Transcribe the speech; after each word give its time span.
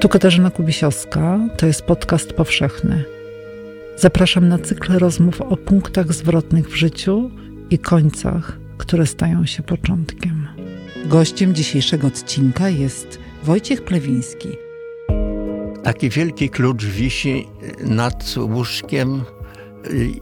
Tu 0.00 0.08
Katarzyna 0.08 0.50
Kubisiowska, 0.50 1.40
to 1.56 1.66
jest 1.66 1.82
podcast 1.82 2.32
powszechny. 2.32 3.04
Zapraszam 3.96 4.48
na 4.48 4.58
cykl 4.58 4.98
rozmów 4.98 5.40
o 5.40 5.56
punktach 5.56 6.12
zwrotnych 6.12 6.68
w 6.68 6.74
życiu 6.74 7.30
i 7.70 7.78
końcach, 7.78 8.58
które 8.78 9.06
stają 9.06 9.46
się 9.46 9.62
początkiem. 9.62 10.48
Gościem 11.06 11.54
dzisiejszego 11.54 12.06
odcinka 12.06 12.68
jest 12.68 13.18
Wojciech 13.44 13.84
Plewiński. 13.84 14.48
Taki 15.82 16.10
wielki 16.10 16.50
klucz 16.50 16.84
wisi 16.84 17.48
nad 17.80 18.34
łóżkiem 18.36 19.24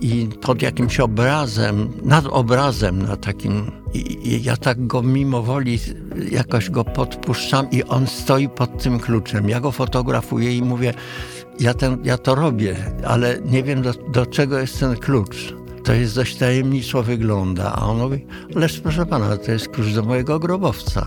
i 0.01 0.29
pod 0.41 0.63
jakimś 0.63 1.01
obrazem, 1.01 1.93
nad 2.03 2.27
obrazem 2.27 3.03
na 3.03 3.17
takim. 3.17 3.71
I 3.95 4.43
ja 4.43 4.57
tak 4.57 4.87
go 4.87 5.03
mimo 5.03 5.43
woli 5.43 5.79
jakoś 6.31 6.71
go 6.71 6.85
podpuszczam 6.85 7.71
i 7.71 7.85
on 7.85 8.07
stoi 8.07 8.49
pod 8.49 8.83
tym 8.83 8.99
kluczem. 8.99 9.49
Ja 9.49 9.61
go 9.61 9.73
fotografuję 9.73 10.57
i 10.57 10.63
mówię, 10.63 10.95
ja, 11.61 11.75
ten, 11.75 11.99
ja 12.05 12.19
to 12.19 12.35
robię, 12.35 12.77
ale 13.07 13.41
nie 13.45 13.63
wiem 13.63 13.83
do, 13.83 13.93
do 13.93 14.27
czego 14.27 14.59
jest 14.59 14.81
ten 14.81 14.97
klucz. 14.97 15.55
To 15.85 15.93
jest 15.93 16.15
dość 16.15 16.37
tajemniczo 16.37 17.03
wygląda. 17.03 17.73
A 17.73 17.87
on 17.87 17.99
mówi, 17.99 18.27
lecz 18.55 18.81
proszę 18.81 19.07
pana, 19.07 19.37
to 19.37 19.53
jest 19.53 19.69
klucz 19.69 19.89
do 19.89 20.03
mojego 20.03 20.39
grobowca. 20.39 21.07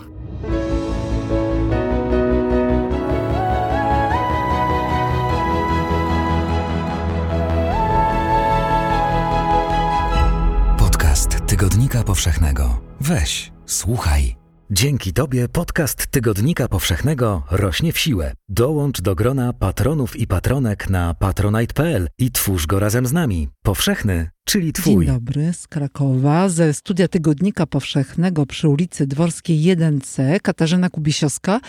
Tygodnika 11.59 12.03
Powszechnego. 12.03 12.81
Weź, 13.01 13.51
słuchaj. 13.65 14.35
Dzięki 14.71 15.13
Tobie 15.13 15.47
podcast 15.47 16.07
Tygodnika 16.07 16.67
Powszechnego 16.67 17.43
rośnie 17.51 17.93
w 17.93 17.99
siłę. 17.99 18.33
Dołącz 18.49 19.01
do 19.01 19.15
grona 19.15 19.53
patronów 19.53 20.15
i 20.15 20.27
patronek 20.27 20.89
na 20.89 21.13
patronite.pl 21.13 22.07
i 22.17 22.31
twórz 22.31 22.66
go 22.66 22.79
razem 22.79 23.05
z 23.05 23.11
nami. 23.11 23.47
Powszechny, 23.63 24.29
czyli 24.43 24.73
Twój. 24.73 25.05
Dzień 25.05 25.16
dobry 25.16 25.53
z 25.53 25.67
Krakowa, 25.67 26.49
ze 26.49 26.73
studia 26.73 27.07
Tygodnika 27.07 27.66
Powszechnego 27.66 28.45
przy 28.45 28.69
ulicy 28.69 29.07
Dworskiej 29.07 29.59
1C, 29.59 30.39
Katarzyna 30.39 30.89
Kubisiowska. 30.89 31.59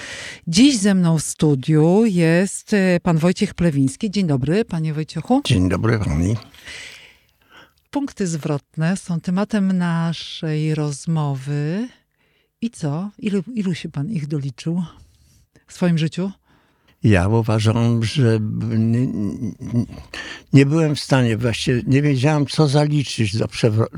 Dziś 0.46 0.78
ze 0.78 0.94
mną 0.94 1.18
w 1.18 1.22
studiu 1.22 2.04
jest 2.06 2.74
e, 2.74 3.00
pan 3.02 3.18
Wojciech 3.18 3.54
Plewiński. 3.54 4.10
Dzień 4.10 4.26
dobry, 4.26 4.64
panie 4.64 4.94
Wojciechu. 4.94 5.42
Dzień 5.44 5.68
dobry 5.68 5.98
pani. 5.98 6.36
Punkty 7.90 8.26
zwrotne 8.26 8.96
są 8.96 9.20
tematem 9.20 9.72
naszej 9.72 10.74
rozmowy. 10.74 11.88
I 12.60 12.70
co? 12.70 13.10
Ilu, 13.18 13.42
ilu 13.54 13.74
się 13.74 13.88
pan 13.88 14.10
ich 14.10 14.26
doliczył 14.26 14.84
w 15.66 15.72
swoim 15.72 15.98
życiu? 15.98 16.30
Ja 17.02 17.28
uważam, 17.28 18.04
że 18.04 18.38
nie, 18.78 19.08
nie 20.52 20.66
byłem 20.66 20.94
w 20.94 21.00
stanie, 21.00 21.36
właściwie 21.36 21.82
nie 21.86 22.02
wiedziałem, 22.02 22.46
co 22.46 22.68
zaliczyć 22.68 23.36
do, 23.36 23.48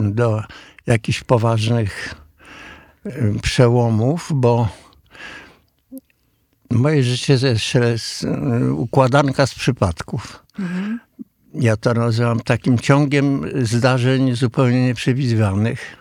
do 0.01 0.43
jakichś 0.87 1.23
poważnych 1.23 2.15
przełomów, 3.43 4.31
bo 4.35 4.69
moje 6.71 7.03
życie 7.03 7.39
to 7.39 7.47
jest 7.47 8.27
układanka 8.77 9.47
z 9.47 9.55
przypadków. 9.55 10.47
Mhm 10.59 10.99
ja 11.55 11.77
to 11.77 11.95
nazywam 11.95 12.41
takim 12.41 12.79
ciągiem 12.79 13.45
zdarzeń 13.63 14.37
zupełnie 14.37 14.87
nieprzewidywanych 14.87 15.97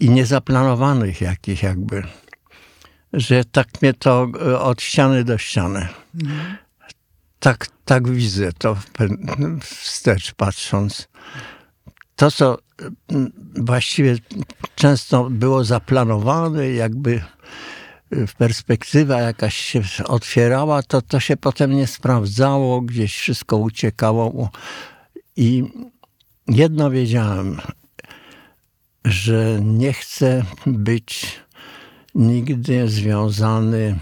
i 0.00 0.10
niezaplanowanych 0.10 1.20
jakich 1.20 1.62
jakby. 1.62 2.02
Że 3.12 3.44
tak 3.44 3.82
mnie 3.82 3.94
to 3.94 4.26
e, 4.40 4.60
od 4.60 4.82
ściany 4.82 5.24
do 5.24 5.38
ściany. 5.38 5.88
Mhm. 6.22 6.56
Tak, 7.38 7.66
tak 7.84 8.08
widzę 8.08 8.52
to 8.58 8.76
wstecz 9.60 10.34
patrząc. 10.34 11.08
To, 12.16 12.30
co 12.30 12.58
właściwie 13.56 14.16
często 14.74 15.30
było 15.30 15.64
zaplanowane, 15.64 16.70
jakby 16.70 17.22
perspektywa 18.38 19.20
jakaś 19.20 19.56
się 19.56 19.82
otwierała, 20.06 20.82
to 20.82 21.02
to 21.02 21.20
się 21.20 21.36
potem 21.36 21.76
nie 21.76 21.86
sprawdzało, 21.86 22.80
gdzieś 22.80 23.16
wszystko 23.16 23.56
uciekało. 23.56 24.50
I 25.36 25.64
jedno 26.48 26.90
wiedziałem, 26.90 27.60
że 29.04 29.60
nie 29.62 29.92
chcę 29.92 30.44
być 30.66 31.40
nigdy 32.14 32.88
związany 32.88 33.98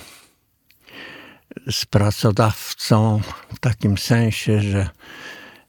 z 1.70 1.86
pracodawcą 1.86 3.20
w 3.54 3.58
takim 3.60 3.98
sensie, 3.98 4.60
że 4.60 4.88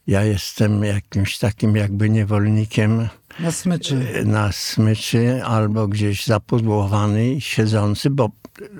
ja 0.08 0.24
jestem 0.24 0.84
jakimś 0.84 1.38
takim 1.38 1.76
jakby 1.76 2.10
niewolnikiem 2.10 3.10
na 3.40 3.52
smyczy. 3.52 4.24
Na 4.26 4.52
smyczy 4.52 5.44
albo 5.46 5.88
gdzieś 5.88 6.26
zapudłowany 6.26 7.42
siedzący, 7.42 8.10
bo 8.10 8.30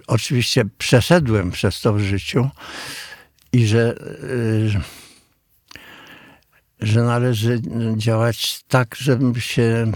oczywiście 0.08 0.66
przeszedłem 0.78 1.52
przez 1.52 1.82
to 1.82 1.94
w 1.94 2.00
życiu 2.00 2.50
i 3.54 3.68
że, 3.68 3.96
y, 4.24 4.70
że 6.80 7.04
należy 7.04 7.62
działać 7.98 8.64
tak, 8.68 8.96
żeby 8.96 9.42
się 9.42 9.92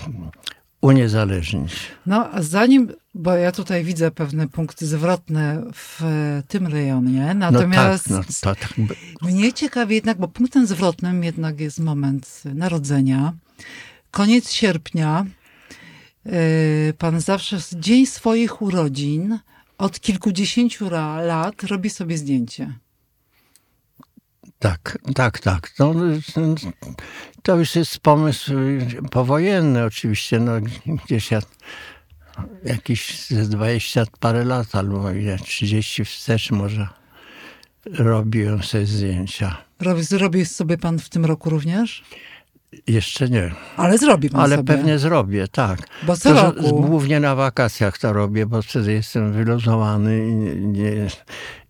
uniezależnić. 0.82 1.74
No, 2.06 2.30
a 2.32 2.42
zanim, 2.42 2.92
bo 3.14 3.34
ja 3.34 3.52
tutaj 3.52 3.84
widzę 3.84 4.12
pewne 4.12 4.48
punkty 4.48 4.88
zwrotne 4.88 5.64
w 5.74 6.02
tym 6.48 6.68
rejonie, 6.68 7.34
natomiast 7.34 8.10
no 8.10 8.22
tak, 8.42 8.78
no, 8.78 8.88
tak. 8.88 8.98
mnie 9.22 9.54
ciekawi 9.54 9.96
jednak, 9.96 10.18
bo 10.18 10.28
punktem 10.28 10.68
zwrotnym 10.68 11.24
jednak 11.24 11.60
jest 11.60 11.80
moment 11.80 12.44
narodzenia, 12.46 13.34
koniec 14.12 14.52
sierpnia, 14.52 15.26
y, 16.26 16.94
pan 16.98 17.22
zawsze 17.22 17.58
dzień 17.76 18.06
swoich 18.06 18.62
urodzin 18.62 19.40
od 19.78 20.00
kilkudziesięciu 20.00 20.90
lat 21.22 21.64
robi 21.64 21.90
sobie 21.90 22.18
zdjęcie. 22.18 22.74
Tak, 24.60 24.98
tak, 25.16 25.40
tak. 25.40 25.74
No, 25.80 25.94
to 27.44 27.58
już 27.58 27.76
jest 27.76 28.00
pomysł 28.00 28.52
powojenny 29.12 29.84
oczywiście. 29.84 30.40
No, 30.40 30.52
gdzieś 31.06 31.32
ja 31.32 31.40
jakieś 32.64 33.28
20 33.34 34.04
parę 34.20 34.46
lat 34.46 34.76
albo 34.76 35.06
30 35.44 36.06
wstecz 36.06 36.52
może 36.52 36.88
robiłem 37.86 38.64
sobie 38.64 38.86
zdjęcia. 38.86 39.58
Robi, 39.80 40.04
zrobi 40.04 40.46
sobie 40.46 40.78
pan 40.78 41.00
w 41.00 41.10
tym 41.10 41.26
roku 41.26 41.50
również? 41.50 42.04
Jeszcze 42.88 43.30
nie. 43.30 43.52
Ale 43.78 43.98
zrobi 43.98 44.30
pan 44.30 44.42
Ale 44.42 44.56
sobie. 44.56 44.68
pewnie 44.68 45.00
zrobię, 45.00 45.48
tak. 45.48 45.80
Bo 46.04 46.18
co 46.18 46.34
to, 46.34 46.44
roku... 46.46 46.82
Głównie 46.82 47.20
na 47.20 47.36
wakacjach 47.36 47.98
to 47.98 48.14
robię, 48.14 48.46
bo 48.46 48.62
wtedy 48.62 48.94
jestem 48.94 49.34
wyluzowany 49.34 50.28
i, 50.28 50.36
nie, 50.66 51.08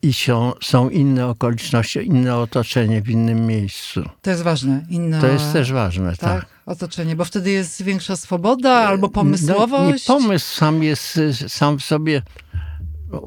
i 0.01 0.13
są, 0.13 0.53
są 0.63 0.89
inne 0.89 1.27
okoliczności, 1.27 2.07
inne 2.07 2.37
otoczenie 2.37 3.01
w 3.01 3.09
innym 3.09 3.47
miejscu. 3.47 4.09
To 4.21 4.29
jest 4.29 4.43
ważne. 4.43 4.85
Inne... 4.89 5.21
To 5.21 5.27
jest 5.27 5.53
też 5.53 5.71
ważne, 5.71 6.09
tak. 6.09 6.19
tak. 6.19 6.45
Otoczenie, 6.65 7.15
bo 7.15 7.25
wtedy 7.25 7.51
jest 7.51 7.83
większa 7.83 8.15
swoboda 8.15 8.71
albo 8.71 9.09
pomysłowość. 9.09 10.07
No, 10.07 10.15
pomysł 10.15 10.55
sam 10.55 10.83
jest 10.83 11.19
sam 11.47 11.79
w 11.79 11.83
sobie 11.83 12.21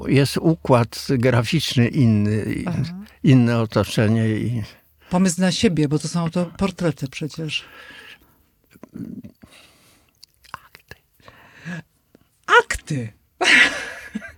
jest 0.07 0.37
układ 0.37 1.07
graficzny 1.09 1.89
inny, 1.89 2.45
Aha. 2.67 2.83
inne 3.23 3.61
otoczenie 3.61 4.29
i 4.29 4.63
Pomysł 5.15 5.41
na 5.41 5.53
siebie, 5.53 5.89
bo 5.89 5.99
to 5.99 6.09
są 6.09 6.31
to 6.31 6.47
portrety 6.47 7.09
przecież. 7.09 7.65
Akty. 10.53 10.97
Akty. 12.61 13.13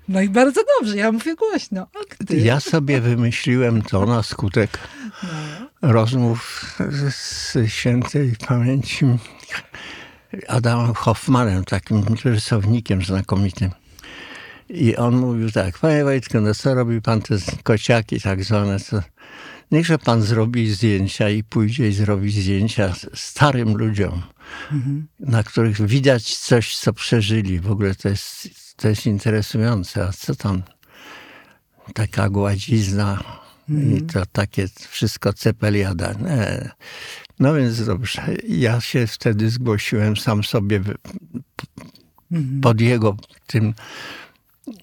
No 0.08 0.20
i 0.22 0.28
bardzo 0.28 0.60
dobrze, 0.78 0.96
ja 0.96 1.12
mówię 1.12 1.34
głośno. 1.34 1.86
Akty. 2.02 2.36
Ja 2.36 2.60
sobie 2.60 3.00
wymyśliłem 3.00 3.82
to 3.82 4.06
na 4.06 4.22
skutek 4.22 4.78
no. 5.22 5.92
rozmów 5.92 6.64
z 7.10 7.56
świętej 7.66 8.32
pamięci 8.48 9.06
Adamem 10.48 10.94
Hoffmanem, 10.94 11.64
takim 11.64 12.04
rysownikiem 12.24 13.02
znakomitym. 13.02 13.70
I 14.68 14.96
on 14.96 15.16
mówił 15.16 15.50
tak, 15.50 15.78
panie 15.78 16.04
Wojtku, 16.04 16.40
no 16.40 16.54
co 16.54 16.74
robi 16.74 17.02
pan 17.02 17.22
te 17.22 17.34
kociaki 17.62 18.20
tak 18.20 18.44
zwane, 18.44 18.80
co 18.80 19.02
niechże 19.70 19.98
pan 19.98 20.22
zrobi 20.22 20.70
zdjęcia 20.70 21.30
i 21.30 21.44
pójdzie 21.44 21.88
i 21.88 21.92
zrobi 21.92 22.30
zdjęcia 22.30 22.94
starym 23.14 23.76
ludziom, 23.76 24.22
mhm. 24.72 25.06
na 25.20 25.42
których 25.42 25.86
widać 25.86 26.36
coś, 26.36 26.76
co 26.76 26.92
przeżyli. 26.92 27.60
W 27.60 27.70
ogóle 27.70 27.94
to 27.94 28.08
jest, 28.08 28.48
to 28.76 28.88
jest 28.88 29.06
interesujące. 29.06 30.04
A 30.04 30.12
co 30.12 30.34
tam? 30.34 30.62
Taka 31.94 32.28
gładzizna 32.30 33.22
mhm. 33.70 33.96
i 33.96 34.02
to 34.02 34.26
takie 34.26 34.68
wszystko 34.88 35.32
cepeliada. 35.32 36.12
Nie. 36.12 36.70
No 37.38 37.54
więc 37.54 37.84
dobrze. 37.84 38.22
Ja 38.48 38.80
się 38.80 39.06
wtedy 39.06 39.50
zgłosiłem 39.50 40.16
sam 40.16 40.44
sobie 40.44 40.80
mhm. 42.32 42.60
pod 42.60 42.80
jego 42.80 43.16
tym 43.46 43.74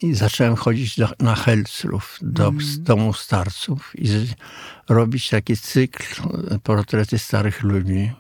i 0.02 0.14
zacząłem 0.14 0.56
chodzić 0.56 1.00
do, 1.00 1.10
na 1.20 1.36
Helclów, 1.36 2.20
do 2.22 2.48
mm. 2.48 2.66
domu 2.80 3.14
starców 3.14 3.92
i 3.96 4.08
z, 4.08 4.34
robić 4.90 5.30
taki 5.30 5.58
cykl 5.58 6.22
portrety 6.64 7.20
starych 7.20 7.64
ludzi. 7.64 8.12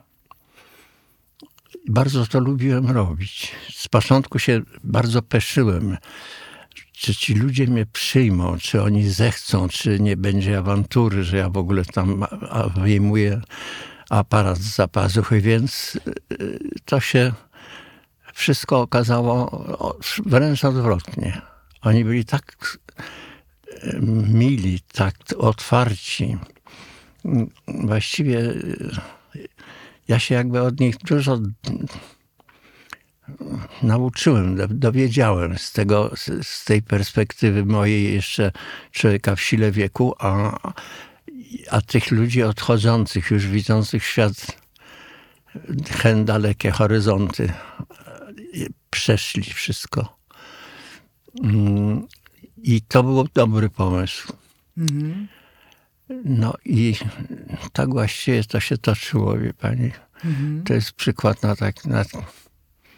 Bardzo 1.89 2.25
to 2.25 2.39
lubiłem 2.39 2.91
robić. 2.91 3.51
Z 3.73 3.87
początku 3.87 4.39
się 4.39 4.61
bardzo 4.83 5.21
peszyłem, 5.21 5.97
czy 6.91 7.15
ci 7.15 7.33
ludzie 7.33 7.67
mnie 7.67 7.85
przyjmą, 7.85 8.57
czy 8.57 8.81
oni 8.81 9.09
zechcą, 9.09 9.69
czy 9.69 9.99
nie 9.99 10.17
będzie 10.17 10.57
awantury, 10.57 11.23
że 11.23 11.37
ja 11.37 11.49
w 11.49 11.57
ogóle 11.57 11.85
tam 11.85 12.25
wyjmuję 12.75 13.41
aparat 14.09 14.57
z 14.57 14.75
zapazuchy, 14.75 15.41
więc 15.41 15.99
y, 16.31 16.69
to 16.85 16.99
się 16.99 17.33
wszystko 18.33 18.81
okazało 18.81 19.97
wręcz 20.25 20.65
odwrotnie. 20.65 21.52
Oni 21.83 22.05
byli 22.05 22.25
tak 22.25 22.77
mili, 24.27 24.79
tak 24.93 25.15
otwarci. 25.37 26.37
Właściwie 27.67 28.39
y, 28.39 28.95
ja 30.07 30.19
się 30.19 30.35
jakby 30.35 30.61
od 30.61 30.79
nich 30.79 30.97
dużo 30.97 31.39
nauczyłem, 33.83 34.57
dowiedziałem 34.69 35.57
z, 35.57 35.71
tego, 35.71 36.11
z 36.41 36.65
tej 36.65 36.81
perspektywy 36.81 37.65
mojej 37.65 38.13
jeszcze 38.13 38.51
człowieka 38.91 39.35
w 39.35 39.41
sile 39.41 39.71
wieku, 39.71 40.15
a, 40.19 40.59
a 41.71 41.81
tych 41.81 42.11
ludzi 42.11 42.43
odchodzących, 42.43 43.31
już 43.31 43.47
widzących 43.47 44.05
świat 44.05 44.33
hen 45.89 46.25
dalekie 46.25 46.71
horyzonty, 46.71 47.53
przeszli 48.89 49.43
wszystko. 49.43 50.22
Mm, 51.41 52.07
I 52.63 52.81
to 52.81 53.03
był 53.03 53.27
dobry 53.33 53.69
pomysł. 53.69 54.33
Mhm. 54.77 55.27
No 56.25 56.53
i 56.65 56.95
tak 57.73 57.89
właściwie 57.89 58.43
to 58.43 58.59
się 58.59 58.77
toczyło, 58.77 59.37
wie 59.37 59.53
pani. 59.53 59.91
Mhm. 60.25 60.63
To 60.63 60.73
jest 60.73 60.91
przykład 60.91 61.43
na 61.43 61.55
tak, 61.55 61.85
na, 61.85 62.05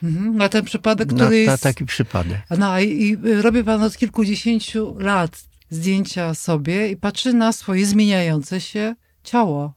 Mhm, 0.03 0.37
na 0.37 0.49
ten 0.49 0.65
przypadek, 0.65 1.07
który 1.07 1.29
na, 1.29 1.35
jest... 1.35 1.47
Na 1.47 1.57
taki 1.57 1.85
przypadek. 1.85 2.41
No 2.57 2.79
i, 2.79 2.87
i 3.01 3.17
robi 3.41 3.63
pan 3.63 3.83
od 3.83 3.97
kilkudziesięciu 3.97 4.95
lat 4.99 5.43
zdjęcia 5.69 6.33
sobie 6.33 6.89
i 6.89 6.97
patrzy 6.97 7.33
na 7.33 7.51
swoje 7.51 7.85
zmieniające 7.85 8.61
się 8.61 8.95
ciało. 9.23 9.73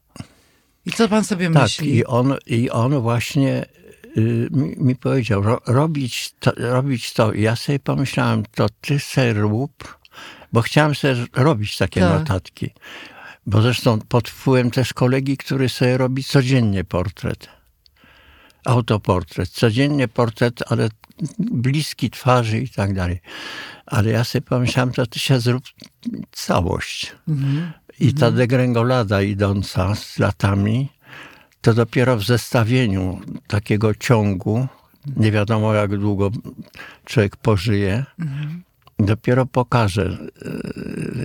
I 0.87 0.93
co 0.93 1.09
pan 1.09 1.25
sobie 1.25 1.51
tak, 1.51 1.63
myśli? 1.63 1.97
I 1.97 2.05
on, 2.05 2.35
i 2.47 2.71
on 2.71 3.01
właśnie 3.01 3.67
mi, 4.51 4.77
mi, 4.77 4.97
powiedział, 4.97 5.43
ro, 5.43 5.61
robić, 5.67 6.35
to, 6.41 6.53
robić 6.57 7.13
to. 7.13 7.33
I 7.33 7.43
ja 7.43 7.57
sobie 7.57 7.79
pomyślałem, 7.79 8.43
to 8.55 8.67
ty 8.81 9.01
se 9.01 9.33
rób, 9.33 9.99
bo 10.53 10.63
chciałem 10.63 10.95
sobie 10.95 11.15
robić 11.33 11.77
takie 11.77 12.01
tak. 12.01 12.19
notatki. 12.19 12.71
Bo 13.47 13.63
zresztą 13.63 13.99
pod 14.01 14.29
wpływem 14.29 14.71
też 14.71 14.93
kolegi, 14.93 15.37
który 15.37 15.69
sobie 15.69 15.99
robi 15.99 16.25
codziennie 16.25 16.85
portret 16.85 17.59
autoportret. 18.69 19.49
Codziennie 19.49 20.09
portret, 20.09 20.73
ale 20.73 20.89
bliski 21.39 22.11
twarzy 22.11 22.59
i 22.59 22.69
tak 22.69 22.95
dalej. 22.95 23.21
Ale 23.87 24.11
ja 24.11 24.25
sobie 24.25 24.43
pomyślałem, 24.43 24.93
to 24.93 25.07
ty 25.07 25.19
się 25.19 25.41
zrób 25.41 25.65
całość. 26.33 27.15
Mhm. 27.29 27.73
I 28.01 28.15
ta 28.15 28.27
mhm. 28.27 28.35
degrengolada 28.35 29.23
idąca 29.23 29.95
z 29.95 30.19
latami, 30.19 30.89
to 31.61 31.75
dopiero 31.75 32.17
w 32.17 32.25
zestawieniu 32.25 33.21
takiego 33.47 33.95
ciągu, 33.95 34.67
nie 35.17 35.33
wiadomo 35.33 35.75
jak 35.75 35.99
długo 35.99 36.31
człowiek 37.05 37.37
pożyje, 37.37 38.05
mhm 38.19 38.63
dopiero 38.99 39.47
pokaże 39.47 40.19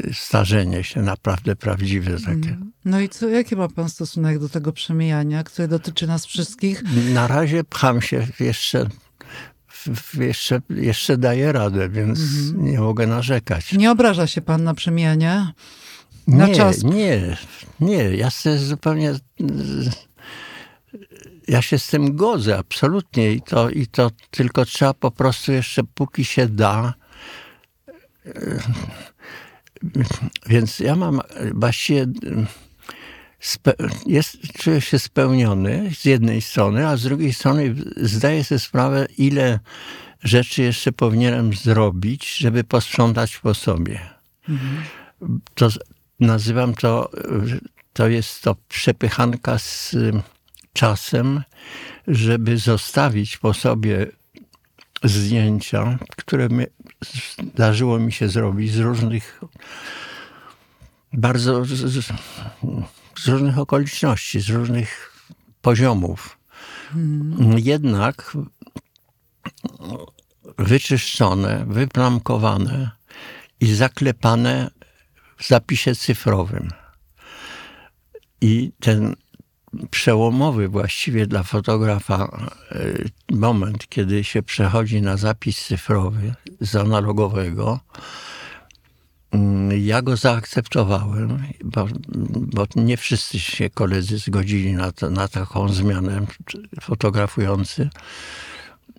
e, 0.09 0.13
starzenie 0.13 0.83
się 0.83 1.01
naprawdę 1.01 1.55
prawdziwe 1.55 2.19
takie. 2.19 2.49
Mm. 2.49 2.71
No 2.85 2.99
i 2.99 3.09
co, 3.09 3.29
jaki 3.29 3.55
ma 3.55 3.67
pan 3.67 3.89
stosunek 3.89 4.39
do 4.39 4.49
tego 4.49 4.73
przemijania, 4.73 5.43
które 5.43 5.67
dotyczy 5.67 6.07
nas 6.07 6.25
wszystkich? 6.25 6.83
Na 7.13 7.27
razie 7.27 7.63
pcham 7.63 8.01
się 8.01 8.27
jeszcze 8.39 8.87
jeszcze, 10.19 10.61
jeszcze 10.69 11.17
daję 11.17 11.51
radę, 11.51 11.89
więc 11.89 12.19
mm. 12.19 12.65
nie 12.65 12.79
mogę 12.79 13.07
narzekać. 13.07 13.73
Nie 13.73 13.91
obraża 13.91 14.27
się 14.27 14.41
pan 14.41 14.63
na 14.63 14.73
przemijanie? 14.73 15.53
Na 16.27 16.47
nie, 16.47 16.55
czas? 16.55 16.83
nie, 16.83 17.37
nie. 17.79 18.15
Ja 18.15 18.29
się 18.29 18.57
zupełnie... 18.57 19.13
Ja 21.53 21.61
się 21.61 21.79
z 21.79 21.87
tym 21.87 22.15
godzę, 22.15 22.57
absolutnie. 22.57 23.31
I 23.31 23.41
to, 23.41 23.69
I 23.69 23.87
to 23.87 24.11
tylko 24.31 24.65
trzeba 24.65 24.93
po 24.93 25.11
prostu 25.11 25.51
jeszcze, 25.51 25.83
póki 25.83 26.25
się 26.25 26.47
da, 26.47 26.93
więc 30.45 30.79
ja 30.79 30.95
mam 30.95 31.21
właściwie 31.53 32.05
jest, 34.05 34.37
czuję 34.57 34.81
się 34.81 34.99
spełniony 34.99 35.91
z 35.95 36.05
jednej 36.05 36.41
strony, 36.41 36.87
a 36.87 36.97
z 36.97 37.03
drugiej 37.03 37.33
strony 37.33 37.75
zdaję 37.97 38.43
sobie 38.43 38.59
sprawę, 38.59 39.07
ile 39.17 39.59
rzeczy 40.23 40.61
jeszcze 40.61 40.91
powinienem 40.91 41.53
zrobić, 41.53 42.35
żeby 42.37 42.63
posprzątać 42.63 43.37
po 43.37 43.53
sobie. 43.53 43.99
Mhm. 44.49 44.83
To 45.55 45.69
nazywam 46.19 46.73
to, 46.73 47.11
to 47.93 48.07
jest 48.07 48.41
to 48.41 48.55
przepychanka 48.69 49.59
z 49.59 49.95
czasem, 50.73 51.43
żeby 52.07 52.57
zostawić 52.57 53.37
po 53.37 53.53
sobie 53.53 54.07
zdjęcia, 55.03 55.97
które 56.17 56.47
zdarzyło 57.53 57.99
mi 57.99 58.11
się 58.11 58.29
zrobić 58.29 58.71
z 58.71 58.77
różnych, 58.77 59.41
bardzo, 61.13 61.65
z, 61.65 62.11
z 63.19 63.27
różnych 63.27 63.59
okoliczności, 63.59 64.41
z 64.41 64.49
różnych 64.49 65.13
poziomów. 65.61 66.37
Hmm. 66.91 67.59
Jednak 67.59 68.37
wyczyszczone, 70.57 71.65
wyplamkowane 71.67 72.91
i 73.59 73.73
zaklepane 73.73 74.71
w 75.37 75.47
zapisie 75.47 75.95
cyfrowym. 75.95 76.69
I 78.41 78.71
ten 78.79 79.15
przełomowy 79.91 80.67
właściwie 80.67 81.27
dla 81.27 81.43
fotografa 81.43 82.49
e, 82.71 83.35
moment, 83.35 83.89
kiedy 83.89 84.23
się 84.23 84.43
przechodzi 84.43 85.01
na 85.01 85.17
zapis 85.17 85.65
cyfrowy 85.65 86.33
z 86.61 86.75
analogowego. 86.75 87.79
Mm, 89.31 89.85
ja 89.85 90.01
go 90.01 90.17
zaakceptowałem, 90.17 91.43
bo, 91.63 91.87
bo 92.35 92.67
nie 92.75 92.97
wszyscy 92.97 93.39
się 93.39 93.69
koledzy 93.69 94.17
zgodzili 94.17 94.73
na, 94.73 94.91
to, 94.91 95.09
na 95.09 95.27
taką 95.27 95.69
zmianę, 95.69 96.25
fotografujący. 96.81 97.89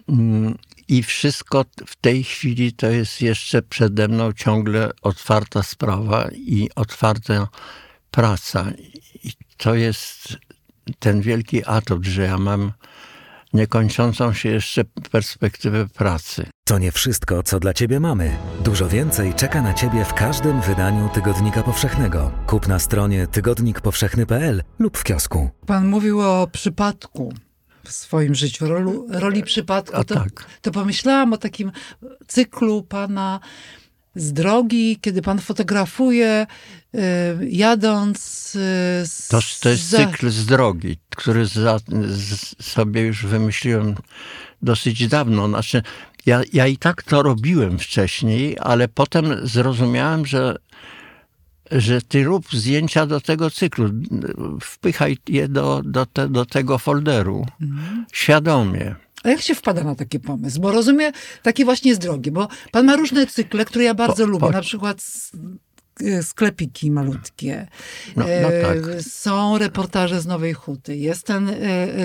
Mm, 0.08 0.58
I 0.88 1.02
wszystko 1.02 1.64
w 1.86 1.96
tej 1.96 2.24
chwili 2.24 2.72
to 2.72 2.86
jest 2.86 3.22
jeszcze 3.22 3.62
przede 3.62 4.08
mną 4.08 4.32
ciągle 4.32 4.90
otwarta 5.02 5.62
sprawa 5.62 6.28
i 6.32 6.68
otwarta 6.76 7.48
praca. 8.10 8.66
I 9.24 9.32
to 9.56 9.74
jest 9.74 10.36
ten 10.98 11.20
wielki 11.20 11.64
atut, 11.64 12.04
że 12.04 12.22
ja 12.22 12.38
mam 12.38 12.72
niekończącą 13.54 14.32
się 14.32 14.48
jeszcze 14.48 14.84
perspektywę 15.10 15.86
pracy. 15.86 16.46
To 16.64 16.78
nie 16.78 16.92
wszystko, 16.92 17.42
co 17.42 17.60
dla 17.60 17.74
Ciebie 17.74 18.00
mamy. 18.00 18.36
Dużo 18.64 18.88
więcej 18.88 19.34
czeka 19.34 19.62
na 19.62 19.74
Ciebie 19.74 20.04
w 20.04 20.14
każdym 20.14 20.60
wydaniu 20.60 21.08
Tygodnika 21.14 21.62
Powszechnego. 21.62 22.32
Kup 22.46 22.68
na 22.68 22.78
stronie 22.78 23.26
tygodnikpowszechny.pl 23.26 24.62
lub 24.78 24.98
w 24.98 25.04
kiosku. 25.04 25.50
Pan 25.66 25.88
mówił 25.88 26.20
o 26.20 26.48
przypadku 26.52 27.34
w 27.84 27.92
swoim 27.92 28.34
życiu, 28.34 28.68
rolu, 28.68 29.06
roli 29.10 29.42
przypadku. 29.42 30.04
To, 30.04 30.14
tak. 30.14 30.46
to 30.62 30.70
pomyślałam 30.70 31.32
o 31.32 31.38
takim 31.38 31.72
cyklu 32.26 32.82
pana 32.82 33.40
z 34.14 34.32
drogi, 34.32 34.98
kiedy 35.00 35.22
pan 35.22 35.38
fotografuje, 35.38 36.46
jadąc. 37.48 38.18
Y, 38.54 39.06
z, 39.06 39.28
to, 39.30 39.38
to 39.60 39.68
jest 39.68 39.88
za... 39.88 39.98
cykl 39.98 40.30
z 40.30 40.46
drogi, 40.46 40.98
który 41.10 41.46
za, 41.46 41.78
z, 42.06 42.64
sobie 42.64 43.02
już 43.02 43.26
wymyśliłem 43.26 43.94
dosyć 44.62 45.08
dawno. 45.08 45.48
Znaczy, 45.48 45.82
ja, 46.26 46.42
ja 46.52 46.66
i 46.66 46.76
tak 46.76 47.02
to 47.02 47.22
robiłem 47.22 47.78
wcześniej, 47.78 48.56
ale 48.60 48.88
potem 48.88 49.46
zrozumiałem, 49.46 50.26
że 50.26 50.56
że 51.70 52.02
ty 52.02 52.24
rób 52.24 52.46
zdjęcia 52.52 53.06
do 53.06 53.20
tego 53.20 53.50
cyklu, 53.50 53.90
wpychaj 54.62 55.16
je 55.28 55.48
do, 55.48 55.82
do, 55.84 56.06
te, 56.06 56.28
do 56.28 56.46
tego 56.46 56.78
folderu, 56.78 57.46
mhm. 57.60 58.06
świadomie. 58.12 58.94
A 59.24 59.28
jak 59.28 59.40
się 59.40 59.54
wpada 59.54 59.84
na 59.84 59.94
taki 59.94 60.20
pomysł? 60.20 60.60
Bo 60.60 60.72
rozumiem, 60.72 61.12
taki 61.42 61.64
właśnie 61.64 61.88
jest 61.88 62.00
drogi, 62.00 62.30
bo 62.30 62.48
pan 62.72 62.86
ma 62.86 62.96
różne 62.96 63.26
cykle, 63.26 63.64
które 63.64 63.84
ja 63.84 63.94
bardzo 63.94 64.24
po, 64.24 64.30
lubię. 64.30 64.46
Po... 64.46 64.50
Na 64.50 64.60
przykład 64.60 65.02
sklepiki 66.22 66.90
malutkie. 66.90 67.66
No, 68.16 68.24
no 68.42 68.48
tak. 68.48 69.02
Są 69.02 69.58
reportaże 69.58 70.20
z 70.20 70.26
Nowej 70.26 70.54
Huty. 70.54 70.96
Jest 70.96 71.26
ten 71.26 71.50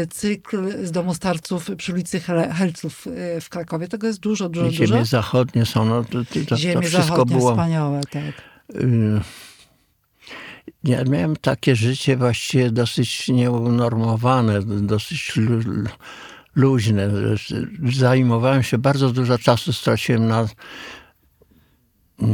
cykl 0.09 0.85
z 0.85 0.91
Domu 0.91 1.13
Starców 1.13 1.69
przy 1.77 1.93
ulicy 1.93 2.19
Helców 2.51 3.05
w 3.41 3.49
Krakowie. 3.49 3.87
Tego 3.87 4.07
jest 4.07 4.19
dużo, 4.19 4.49
dużo, 4.49 4.71
ziemie 4.71 4.87
dużo. 4.87 5.05
zachodnie 5.05 5.65
są. 5.65 5.85
No, 5.85 6.03
to, 6.03 6.19
to, 6.49 6.57
ziemie 6.57 6.73
to 6.73 6.81
wszystko 6.81 7.25
było... 7.25 7.51
wspaniałe, 7.51 8.01
tak. 8.11 8.33
Y 8.75 9.21
ja 10.83 11.03
miałem 11.03 11.35
takie 11.35 11.75
życie 11.75 12.17
właściwie 12.17 12.71
dosyć 12.71 13.27
nieunormowane, 13.27 14.61
dosyć 14.63 15.33
luźne. 16.55 17.09
Zajmowałem 17.93 18.63
się, 18.63 18.77
bardzo 18.77 19.09
dużo 19.09 19.37
czasu 19.37 19.73
straciłem 19.73 20.27
na 20.27 20.47